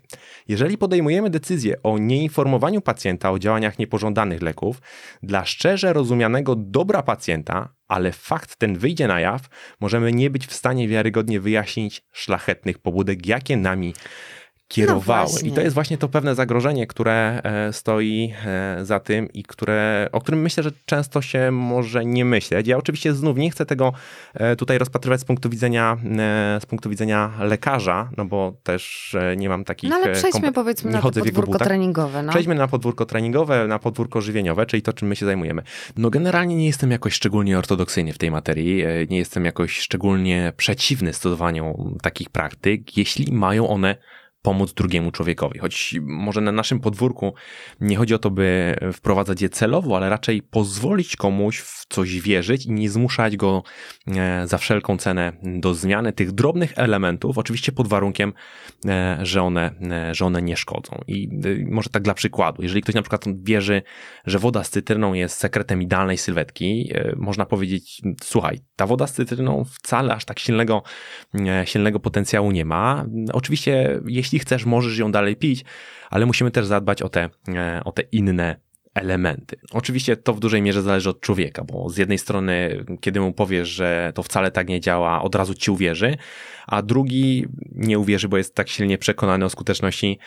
Jeżeli 0.48 0.78
podejmujemy 0.78 1.30
decyzję 1.30 1.82
o 1.82 1.98
nieinformowaniu 1.98 2.80
pacjenta 2.80 3.30
o 3.30 3.38
działaniach 3.38 3.78
niepożądanych 3.78 4.42
leków, 4.42 4.82
dla 5.22 5.44
szczerze 5.44 5.92
rozumianego 5.92 6.56
dobra 6.56 7.02
pacjenta, 7.02 7.74
ale 7.88 8.12
fakt 8.12 8.56
ten 8.56 8.78
wyjdzie 8.78 9.06
na 9.06 9.20
jaw, 9.20 9.42
możemy 9.80 10.12
nie 10.12 10.30
być 10.30 10.46
w 10.46 10.52
stanie 10.52 10.88
wiarygodnie 10.88 11.40
wyjaśnić 11.40 12.02
szlachetnych 12.12 12.78
pobudek, 12.78 13.26
jakie 13.26 13.56
nami 13.56 13.94
kierowały. 14.72 15.32
No 15.42 15.48
I 15.48 15.52
to 15.52 15.60
jest 15.60 15.74
właśnie 15.74 15.98
to 15.98 16.08
pewne 16.08 16.34
zagrożenie, 16.34 16.86
które 16.86 17.40
e, 17.44 17.72
stoi 17.72 18.32
e, 18.46 18.84
za 18.84 19.00
tym 19.00 19.32
i 19.32 19.42
które, 19.42 20.08
o 20.12 20.20
którym 20.20 20.40
myślę, 20.40 20.62
że 20.62 20.70
często 20.84 21.22
się 21.22 21.50
może 21.50 22.04
nie 22.04 22.24
myśleć. 22.24 22.66
Ja 22.66 22.76
oczywiście 22.76 23.14
znów 23.14 23.36
nie 23.36 23.50
chcę 23.50 23.66
tego 23.66 23.92
e, 24.34 24.56
tutaj 24.56 24.78
rozpatrywać 24.78 25.20
z 25.20 25.24
punktu 25.24 25.50
widzenia, 25.50 25.96
z 26.60 26.66
punktu 26.66 26.90
widzenia 26.90 27.30
lekarza, 27.40 28.10
no 28.16 28.24
bo 28.24 28.54
też 28.62 29.16
nie 29.36 29.48
mam 29.48 29.64
takich... 29.64 29.90
No 29.90 29.96
ale 29.96 30.12
przejdźmy 30.12 30.52
powiedzmy 30.52 30.90
na 30.90 31.00
podwórko 31.02 31.58
treningowe. 31.58 32.22
No. 32.22 32.30
Przejdźmy 32.32 32.54
na 32.54 32.68
podwórko 32.68 33.06
treningowe, 33.06 33.66
na 33.66 33.78
podwórko 33.78 34.20
żywieniowe, 34.20 34.66
czyli 34.66 34.82
to, 34.82 34.92
czym 34.92 35.08
my 35.08 35.16
się 35.16 35.26
zajmujemy. 35.26 35.62
No 35.96 36.10
generalnie 36.10 36.56
nie 36.56 36.66
jestem 36.66 36.90
jakoś 36.90 37.14
szczególnie 37.14 37.58
ortodoksyjny 37.58 38.12
w 38.12 38.18
tej 38.18 38.30
materii, 38.30 38.84
nie 39.10 39.18
jestem 39.18 39.44
jakoś 39.44 39.78
szczególnie 39.78 40.52
przeciwny 40.56 41.12
stosowaniu 41.12 41.94
takich 42.02 42.30
praktyk, 42.30 42.96
jeśli 42.96 43.32
mają 43.32 43.68
one 43.68 43.96
pomóc 44.42 44.74
drugiemu 44.74 45.10
człowiekowi. 45.10 45.58
Choć 45.58 45.94
może 46.02 46.40
na 46.40 46.52
naszym 46.52 46.80
podwórku 46.80 47.34
nie 47.80 47.96
chodzi 47.96 48.14
o 48.14 48.18
to, 48.18 48.30
by 48.30 48.76
wprowadzać 48.92 49.42
je 49.42 49.48
celowo, 49.48 49.96
ale 49.96 50.10
raczej 50.10 50.42
pozwolić 50.42 51.16
komuś 51.16 51.60
w 51.60 51.86
coś 51.88 52.20
wierzyć 52.20 52.66
i 52.66 52.72
nie 52.72 52.90
zmuszać 52.90 53.36
go 53.36 53.62
e, 54.06 54.46
za 54.46 54.58
wszelką 54.58 54.98
cenę 54.98 55.32
do 55.42 55.74
zmiany 55.74 56.12
tych 56.12 56.32
drobnych 56.32 56.72
elementów, 56.76 57.38
oczywiście 57.38 57.72
pod 57.72 57.88
warunkiem, 57.88 58.32
e, 58.86 59.18
że 59.22 59.42
one, 59.42 59.74
e, 59.90 60.14
że 60.14 60.26
one 60.26 60.42
nie 60.42 60.56
szkodzą. 60.56 61.00
I 61.06 61.28
może 61.70 61.90
tak 61.90 62.02
dla 62.02 62.14
przykładu, 62.14 62.62
jeżeli 62.62 62.82
ktoś 62.82 62.94
na 62.94 63.02
przykład 63.02 63.24
wierzy, 63.42 63.82
że 64.26 64.38
woda 64.38 64.64
z 64.64 64.70
cytryną 64.70 65.14
jest 65.14 65.38
sekretem 65.38 65.82
idealnej 65.82 66.18
sylwetki, 66.18 66.92
można 67.16 67.46
powiedzieć, 67.46 68.02
słuchaj, 68.22 68.60
ta 68.82 68.86
woda 68.86 69.06
z 69.06 69.12
cytryną 69.12 69.64
wcale 69.64 70.14
aż 70.14 70.24
tak 70.24 70.38
silnego, 70.38 70.82
silnego 71.64 72.00
potencjału 72.00 72.50
nie 72.50 72.64
ma. 72.64 73.04
Oczywiście, 73.32 74.00
jeśli 74.06 74.32
jeśli 74.32 74.38
chcesz, 74.38 74.66
możesz 74.66 74.98
ją 74.98 75.12
dalej 75.12 75.36
pić, 75.36 75.64
ale 76.10 76.26
musimy 76.26 76.50
też 76.50 76.66
zadbać 76.66 77.02
o 77.02 77.08
te, 77.08 77.28
e, 77.48 77.80
o 77.84 77.92
te 77.92 78.02
inne 78.02 78.56
elementy. 78.94 79.56
Oczywiście 79.72 80.16
to 80.16 80.34
w 80.34 80.40
dużej 80.40 80.62
mierze 80.62 80.82
zależy 80.82 81.10
od 81.10 81.20
człowieka, 81.20 81.64
bo 81.64 81.88
z 81.88 81.96
jednej 81.96 82.18
strony, 82.18 82.84
kiedy 83.00 83.20
mu 83.20 83.32
powiesz, 83.32 83.68
że 83.68 84.12
to 84.14 84.22
wcale 84.22 84.50
tak 84.50 84.68
nie 84.68 84.80
działa, 84.80 85.22
od 85.22 85.34
razu 85.34 85.54
ci 85.54 85.70
uwierzy, 85.70 86.16
a 86.66 86.82
drugi 86.82 87.46
nie 87.72 87.98
uwierzy, 87.98 88.28
bo 88.28 88.36
jest 88.36 88.54
tak 88.54 88.68
silnie 88.68 88.98
przekonany 88.98 89.44
o 89.44 89.50
skuteczności 89.50 90.18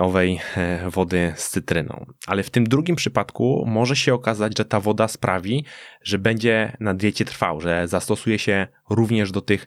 owej 0.00 0.40
e, 0.56 0.90
wody 0.90 1.32
z 1.36 1.48
cytryną. 1.48 2.06
Ale 2.26 2.42
w 2.42 2.50
tym 2.50 2.64
drugim 2.64 2.96
przypadku 2.96 3.64
może 3.66 3.96
się 3.96 4.14
okazać, 4.14 4.58
że 4.58 4.64
ta 4.64 4.80
woda 4.80 5.08
sprawi, 5.08 5.64
że 6.02 6.18
będzie 6.18 6.76
na 6.80 6.94
diecie 6.94 7.24
trwał, 7.24 7.60
że 7.60 7.88
zastosuje 7.88 8.38
się 8.38 8.66
również 8.90 9.32
do 9.32 9.40
tych 9.40 9.66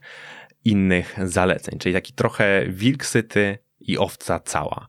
innych 0.65 1.17
zaleceń, 1.23 1.79
czyli 1.79 1.95
taki 1.95 2.13
trochę 2.13 2.65
wilk 2.69 3.05
syty, 3.05 3.57
i 3.81 3.97
owca 3.97 4.39
cała. 4.39 4.87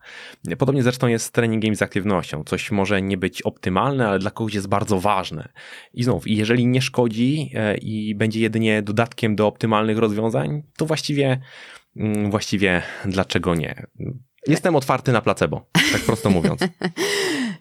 Podobnie 0.58 0.82
zresztą 0.82 1.06
jest 1.06 1.24
z 1.24 1.30
treningiem 1.30 1.72
i 1.72 1.76
z 1.76 1.82
aktywnością. 1.82 2.44
Coś 2.44 2.70
może 2.70 3.02
nie 3.02 3.16
być 3.16 3.42
optymalne, 3.42 4.08
ale 4.08 4.18
dla 4.18 4.30
kogoś 4.30 4.54
jest 4.54 4.68
bardzo 4.68 5.00
ważne. 5.00 5.48
I 5.94 6.04
znów, 6.04 6.22
jeżeli 6.26 6.66
nie 6.66 6.82
szkodzi 6.82 7.50
e, 7.54 7.76
i 7.76 8.14
będzie 8.14 8.40
jedynie 8.40 8.82
dodatkiem 8.82 9.36
do 9.36 9.46
optymalnych 9.46 9.98
rozwiązań, 9.98 10.62
to 10.76 10.86
właściwie, 10.86 11.40
mm, 11.96 12.30
właściwie 12.30 12.82
dlaczego 13.04 13.54
nie? 13.54 13.86
Jestem 14.46 14.76
otwarty 14.76 15.12
na 15.12 15.20
placebo, 15.20 15.66
tak 15.92 16.00
prosto 16.00 16.30
mówiąc. 16.30 16.60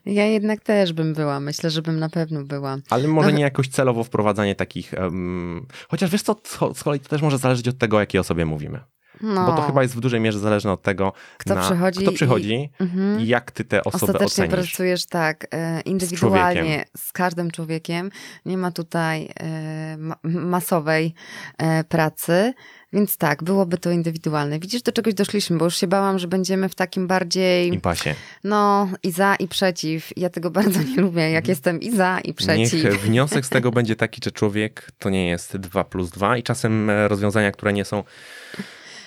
Ja 0.06 0.26
jednak 0.26 0.62
też 0.62 0.94
bym 0.94 1.14
była, 1.14 1.40
myślę, 1.40 1.70
że 1.70 1.82
bym 1.82 2.00
na 2.00 2.10
pewno 2.10 2.44
była. 2.44 2.78
Ale 2.90 3.08
może 3.08 3.34
nie 3.34 3.42
jakoś 3.44 3.68
celowo 3.68 4.04
wprowadzanie 4.04 4.56
takich. 4.56 4.94
Um, 5.02 5.68
chociaż 5.90 6.12
wiesz 6.12 6.22
co, 6.22 6.36
z 6.74 6.84
kolei 6.84 7.00
to 7.00 7.10
też 7.10 7.22
może 7.22 7.38
zależeć 7.38 7.68
od 7.68 7.78
tego, 7.78 8.00
jakiej 8.00 8.20
osobie 8.20 8.46
mówimy. 8.46 8.80
No. 9.24 9.46
Bo 9.46 9.54
to 9.54 9.62
chyba 9.62 9.82
jest 9.82 9.96
w 9.96 10.00
dużej 10.00 10.20
mierze 10.20 10.40
zależne 10.40 10.72
od 10.72 10.82
tego, 10.82 11.14
kto 11.38 11.56
na, 11.56 11.62
przychodzi, 11.62 12.00
kto 12.02 12.12
przychodzi 12.12 12.54
i, 12.54 12.70
mhm. 12.84 13.20
i, 13.20 13.28
jak 13.28 13.52
ty 13.52 13.66
te 13.66 13.84
osoby 13.84 14.14
Ostatecznie 14.14 14.46
ocenisz. 14.46 14.70
pracujesz 14.70 15.06
tak, 15.06 15.48
e, 15.52 15.82
indywidualnie 15.82 16.86
z, 16.98 17.02
z, 17.02 17.12
każdym 17.12 17.52
człowiekiem. 17.52 18.12
Nie 18.46 18.58
ma 18.58 18.72
tutaj 18.72 19.30
e, 19.40 19.98
masowej 20.24 21.14
e, 21.58 21.84
pracy. 21.84 22.54
Więc 22.94 23.18
tak, 23.18 23.44
byłoby 23.44 23.78
to 23.78 23.92
indywidualne. 23.92 24.60
Widzisz, 24.60 24.82
do 24.82 24.92
czegoś 24.92 25.14
doszliśmy, 25.14 25.58
bo 25.58 25.66
już 25.66 25.78
się 25.78 25.88
bałam, 25.88 26.20
że 26.20 26.28
będziemy 26.28 26.70
w 26.70 26.76
takim 26.76 27.08
bardziej. 27.08 27.74
Impasie. 27.74 28.16
No, 28.44 28.90
i 29.04 29.12
za, 29.12 29.36
i 29.36 29.48
przeciw. 29.48 30.10
Ja 30.18 30.30
tego 30.30 30.52
bardzo 30.62 30.82
nie 30.82 30.96
lubię, 30.96 31.32
jak 31.32 31.48
jestem 31.48 31.80
i 31.82 31.96
za, 31.96 32.20
i 32.20 32.34
przeciw. 32.34 32.84
Niech 32.84 33.02
wniosek 33.02 33.46
z 33.46 33.50
tego 33.50 33.72
będzie 33.82 33.96
taki, 33.96 34.22
że 34.24 34.32
człowiek 34.32 34.92
to 35.00 35.10
nie 35.10 35.30
jest 35.30 35.58
2 35.58 35.84
plus 35.84 36.10
2 36.10 36.38
i 36.38 36.44
czasem 36.44 36.90
rozwiązania, 36.90 37.52
które 37.52 37.74
nie 37.74 37.86
są 37.86 38.04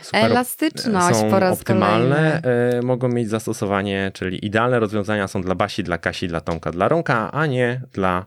super 0.04 0.24
elastyczność 0.24 1.16
są 1.16 1.30
po 1.30 1.38
raz 1.38 1.60
optymalne, 1.60 2.40
kolejny. 2.42 2.82
mogą 2.82 3.08
mieć 3.08 3.28
zastosowanie, 3.28 4.10
czyli 4.14 4.46
idealne 4.46 4.80
rozwiązania 4.80 5.28
są 5.28 5.42
dla 5.42 5.54
Basi, 5.54 5.82
dla 5.82 5.98
Kasi, 5.98 6.28
dla 6.28 6.40
Tomka, 6.40 6.72
dla 6.72 6.88
Ronka, 6.88 7.32
a 7.32 7.46
nie 7.46 7.80
dla 7.92 8.26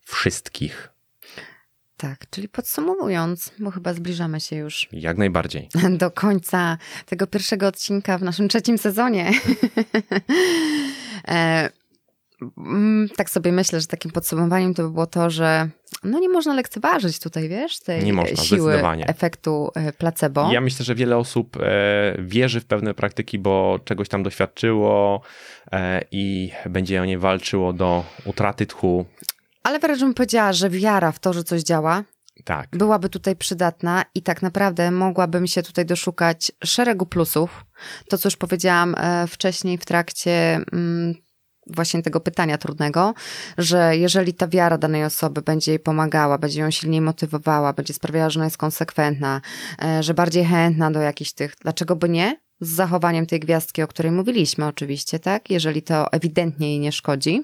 wszystkich. 0.00 0.94
Tak, 1.96 2.30
czyli 2.30 2.48
podsumowując, 2.48 3.52
bo 3.58 3.70
chyba 3.70 3.94
zbliżamy 3.94 4.40
się 4.40 4.56
już. 4.56 4.88
Jak 4.92 5.18
najbardziej. 5.18 5.68
Do 5.98 6.10
końca 6.10 6.78
tego 7.06 7.26
pierwszego 7.26 7.66
odcinka 7.66 8.18
w 8.18 8.22
naszym 8.22 8.48
trzecim 8.48 8.78
sezonie. 8.78 9.32
Mm, 12.58 13.08
tak 13.16 13.30
sobie 13.30 13.52
myślę, 13.52 13.80
że 13.80 13.86
takim 13.86 14.10
podsumowaniem 14.10 14.74
to 14.74 14.82
by 14.82 14.90
było 14.90 15.06
to, 15.06 15.30
że 15.30 15.68
no 16.04 16.18
nie 16.18 16.28
można 16.28 16.54
lekceważyć 16.54 17.18
tutaj, 17.18 17.48
wiesz, 17.48 17.80
tej 17.80 18.12
można, 18.12 18.36
siły 18.36 18.82
efektu 19.06 19.70
e, 19.74 19.92
placebo. 19.92 20.52
Ja 20.52 20.60
myślę, 20.60 20.84
że 20.84 20.94
wiele 20.94 21.16
osób 21.16 21.56
e, 21.56 22.16
wierzy 22.18 22.60
w 22.60 22.64
pewne 22.64 22.94
praktyki, 22.94 23.38
bo 23.38 23.78
czegoś 23.84 24.08
tam 24.08 24.22
doświadczyło 24.22 25.20
e, 25.72 26.04
i 26.10 26.52
będzie 26.66 27.02
o 27.02 27.04
nie 27.04 27.18
walczyło 27.18 27.72
do 27.72 28.04
utraty 28.24 28.66
tchu. 28.66 29.04
Ale 29.62 29.78
wręcz 29.78 30.00
bym 30.00 30.14
powiedziała, 30.14 30.52
że 30.52 30.70
wiara 30.70 31.12
w 31.12 31.18
to, 31.18 31.32
że 31.32 31.44
coś 31.44 31.62
działa, 31.62 32.04
Tak. 32.44 32.68
byłaby 32.72 33.08
tutaj 33.08 33.36
przydatna 33.36 34.04
i 34.14 34.22
tak 34.22 34.42
naprawdę 34.42 34.90
mogłabym 34.90 35.46
się 35.46 35.62
tutaj 35.62 35.86
doszukać 35.86 36.52
szeregu 36.64 37.06
plusów. 37.06 37.64
To, 38.08 38.18
co 38.18 38.26
już 38.26 38.36
powiedziałam 38.36 38.96
wcześniej 39.28 39.78
w 39.78 39.84
trakcie 39.84 40.60
mm, 40.72 41.14
właśnie 41.66 42.02
tego 42.02 42.20
pytania 42.20 42.58
trudnego, 42.58 43.14
że 43.58 43.96
jeżeli 43.96 44.34
ta 44.34 44.48
wiara 44.48 44.78
danej 44.78 45.04
osoby 45.04 45.42
będzie 45.42 45.72
jej 45.72 45.78
pomagała, 45.78 46.38
będzie 46.38 46.60
ją 46.60 46.70
silniej 46.70 47.00
motywowała, 47.00 47.72
będzie 47.72 47.94
sprawiała, 47.94 48.30
że 48.30 48.40
ona 48.40 48.44
jest 48.44 48.58
konsekwentna, 48.58 49.40
e, 49.82 50.02
że 50.02 50.14
bardziej 50.14 50.44
chętna 50.44 50.90
do 50.90 51.00
jakichś 51.00 51.32
tych, 51.32 51.54
dlaczego 51.62 51.96
by 51.96 52.08
nie? 52.08 52.40
Z 52.60 52.68
zachowaniem 52.68 53.26
tej 53.26 53.40
gwiazdki, 53.40 53.82
o 53.82 53.88
której 53.88 54.12
mówiliśmy 54.12 54.66
oczywiście, 54.66 55.18
tak? 55.18 55.50
Jeżeli 55.50 55.82
to 55.82 56.12
ewidentnie 56.12 56.68
jej 56.68 56.80
nie 56.80 56.92
szkodzi. 56.92 57.42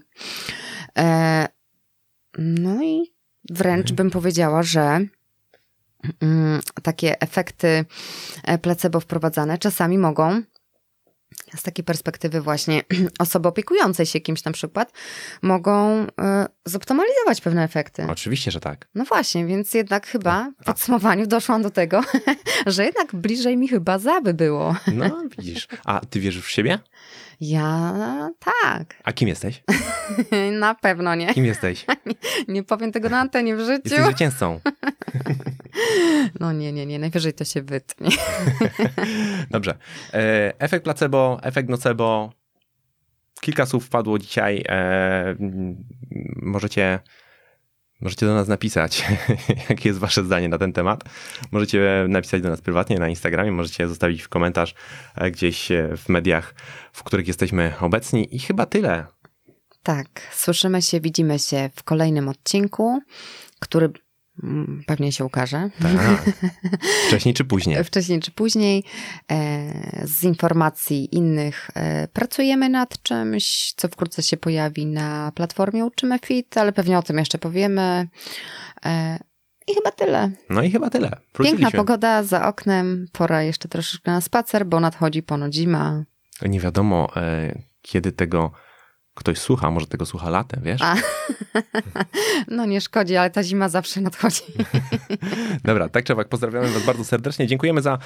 E, 0.98 1.48
no 2.38 2.84
i 2.84 3.12
wręcz 3.50 3.92
bym 3.92 4.10
powiedziała, 4.10 4.62
że 4.62 5.00
mm, 6.20 6.60
takie 6.82 7.20
efekty 7.20 7.84
e, 8.44 8.58
placebo 8.58 9.00
wprowadzane 9.00 9.58
czasami 9.58 9.98
mogą 9.98 10.42
z 11.56 11.62
takiej 11.62 11.84
perspektywy 11.84 12.40
właśnie 12.40 12.82
osoby 13.18 13.48
opiekującej 13.48 14.06
się 14.06 14.20
kimś 14.20 14.44
na 14.44 14.52
przykład, 14.52 14.92
mogą 15.42 16.06
e, 16.20 16.46
zoptymalizować 16.64 17.40
pewne 17.40 17.64
efekty. 17.64 18.06
Oczywiście, 18.08 18.50
że 18.50 18.60
tak. 18.60 18.88
No 18.94 19.04
właśnie, 19.04 19.46
więc 19.46 19.74
jednak 19.74 20.06
chyba 20.06 20.50
w 20.60 20.64
podsumowaniu 20.64 21.26
doszłam 21.26 21.62
do 21.62 21.70
tego, 21.70 22.00
że 22.66 22.84
jednak 22.84 23.14
bliżej 23.14 23.56
mi 23.56 23.68
chyba 23.68 23.98
zaby 23.98 24.34
było. 24.34 24.76
No, 25.00 25.22
widzisz. 25.38 25.68
A 25.84 26.00
ty 26.10 26.20
wierzysz 26.20 26.44
w 26.44 26.50
siebie? 26.50 26.78
Ja 27.40 28.30
tak, 28.38 28.94
A 29.04 29.12
kim 29.12 29.28
jesteś? 29.28 29.62
na 30.60 30.74
pewno 30.74 31.14
nie. 31.14 31.34
Kim 31.34 31.44
jesteś? 31.44 31.86
Nie 32.48 32.62
powiem 32.62 32.92
tego 32.92 33.08
na 33.08 33.20
antenie 33.20 33.56
w 33.56 33.60
życiu. 33.60 33.80
Jesteś 33.84 34.04
zwycięzcą. 34.04 34.60
No 36.40 36.52
nie, 36.52 36.72
nie, 36.72 36.86
nie, 36.86 36.98
najwyżej 36.98 37.32
to 37.32 37.44
się 37.44 37.62
wytnie. 37.62 38.08
Dobrze. 39.50 39.78
E, 40.14 40.52
Efekt 40.58 40.84
placebo, 40.84 41.38
efekt 41.42 41.68
nocebo. 41.68 42.32
Kilka 43.40 43.66
słów 43.66 43.86
wpadło 43.86 44.18
dzisiaj. 44.18 44.64
E, 44.68 45.36
Możecie, 46.42 46.98
możecie 48.00 48.26
do 48.26 48.34
nas 48.34 48.48
napisać, 48.48 49.04
jakie 49.70 49.88
jest 49.88 49.98
wasze 49.98 50.24
zdanie 50.24 50.48
na 50.48 50.58
ten 50.58 50.72
temat. 50.72 51.04
Możecie 51.52 52.06
napisać 52.08 52.42
do 52.42 52.48
nas 52.48 52.60
prywatnie 52.60 52.98
na 52.98 53.08
Instagramie, 53.08 53.52
możecie 53.52 53.88
zostawić 53.88 54.22
w 54.22 54.28
komentarz 54.28 54.74
e, 55.14 55.30
gdzieś 55.30 55.68
w 55.96 56.08
mediach, 56.08 56.54
w 56.92 57.02
których 57.02 57.28
jesteśmy 57.28 57.72
obecni. 57.80 58.36
I 58.36 58.38
chyba 58.38 58.66
tyle. 58.66 59.06
Tak, 59.82 60.08
słyszymy 60.32 60.82
się, 60.82 61.00
widzimy 61.00 61.38
się 61.38 61.70
w 61.74 61.82
kolejnym 61.82 62.28
odcinku, 62.28 63.00
który 63.60 63.90
pewnie 64.86 65.12
się 65.12 65.24
ukaże. 65.24 65.70
Tak. 65.82 66.22
Wcześniej 67.08 67.34
czy 67.34 67.44
później. 67.44 67.84
Wcześniej 67.84 68.20
czy 68.20 68.30
później, 68.30 68.84
e, 69.30 70.06
z 70.06 70.24
informacji 70.24 71.14
innych 71.16 71.70
e, 71.74 72.08
pracujemy 72.08 72.68
nad 72.68 73.02
czymś, 73.02 73.72
co 73.76 73.88
wkrótce 73.88 74.22
się 74.22 74.36
pojawi 74.36 74.86
na 74.86 75.32
platformie 75.34 75.84
Uczymy 75.84 76.18
Fit, 76.18 76.56
ale 76.56 76.72
pewnie 76.72 76.98
o 76.98 77.02
tym 77.02 77.18
jeszcze 77.18 77.38
powiemy. 77.38 78.08
E, 78.84 79.18
I 79.66 79.74
chyba 79.74 79.90
tyle. 79.90 80.30
No 80.50 80.62
i 80.62 80.70
chyba 80.70 80.90
tyle. 80.90 81.08
Piękna 81.08 81.24
Wróciliśmy. 81.34 81.70
pogoda 81.70 82.22
za 82.22 82.48
oknem, 82.48 83.06
pora 83.12 83.42
jeszcze 83.42 83.68
troszeczkę 83.68 84.10
na 84.10 84.20
spacer, 84.20 84.66
bo 84.66 84.80
nadchodzi 84.80 85.22
ponoć 85.22 85.54
zima. 85.54 86.04
Nie 86.42 86.60
wiadomo, 86.60 87.08
kiedy 87.82 88.12
tego 88.12 88.52
ktoś 89.20 89.38
słucha. 89.38 89.70
Może 89.70 89.86
tego 89.86 90.06
słucha 90.06 90.30
latem, 90.30 90.62
wiesz? 90.62 90.82
A. 90.82 90.94
No 92.48 92.66
nie 92.66 92.80
szkodzi, 92.80 93.16
ale 93.16 93.30
ta 93.30 93.42
zima 93.42 93.68
zawsze 93.68 94.00
nadchodzi. 94.00 94.42
Dobra, 95.64 95.88
tak 95.88 96.04
czy 96.04 96.12
owak, 96.12 96.28
pozdrawiamy 96.28 96.68
Was 96.68 96.82
bardzo 96.86 97.04
serdecznie. 97.04 97.46
Dziękujemy 97.46 97.82
za 97.82 97.98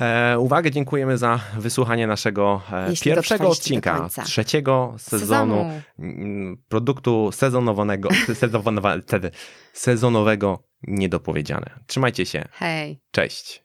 e, 0.00 0.38
uwagę, 0.38 0.70
dziękujemy 0.70 1.18
za 1.18 1.40
wysłuchanie 1.58 2.06
naszego 2.06 2.62
e, 2.72 2.92
pierwszego 3.02 3.48
odcinka 3.48 4.08
trzeciego 4.24 4.94
sezonu 4.98 5.20
Sezonu. 5.54 5.80
mm, 5.98 6.56
produktu 6.68 7.30
sezonowanego, 7.32 8.08
sezonowa- 8.42 9.02
wtedy 9.02 9.30
sezonowego 9.72 10.62
niedopowiedziane. 10.82 11.70
Trzymajcie 11.86 12.26
się. 12.26 12.44
Hej. 12.52 13.00
Cześć. 13.10 13.64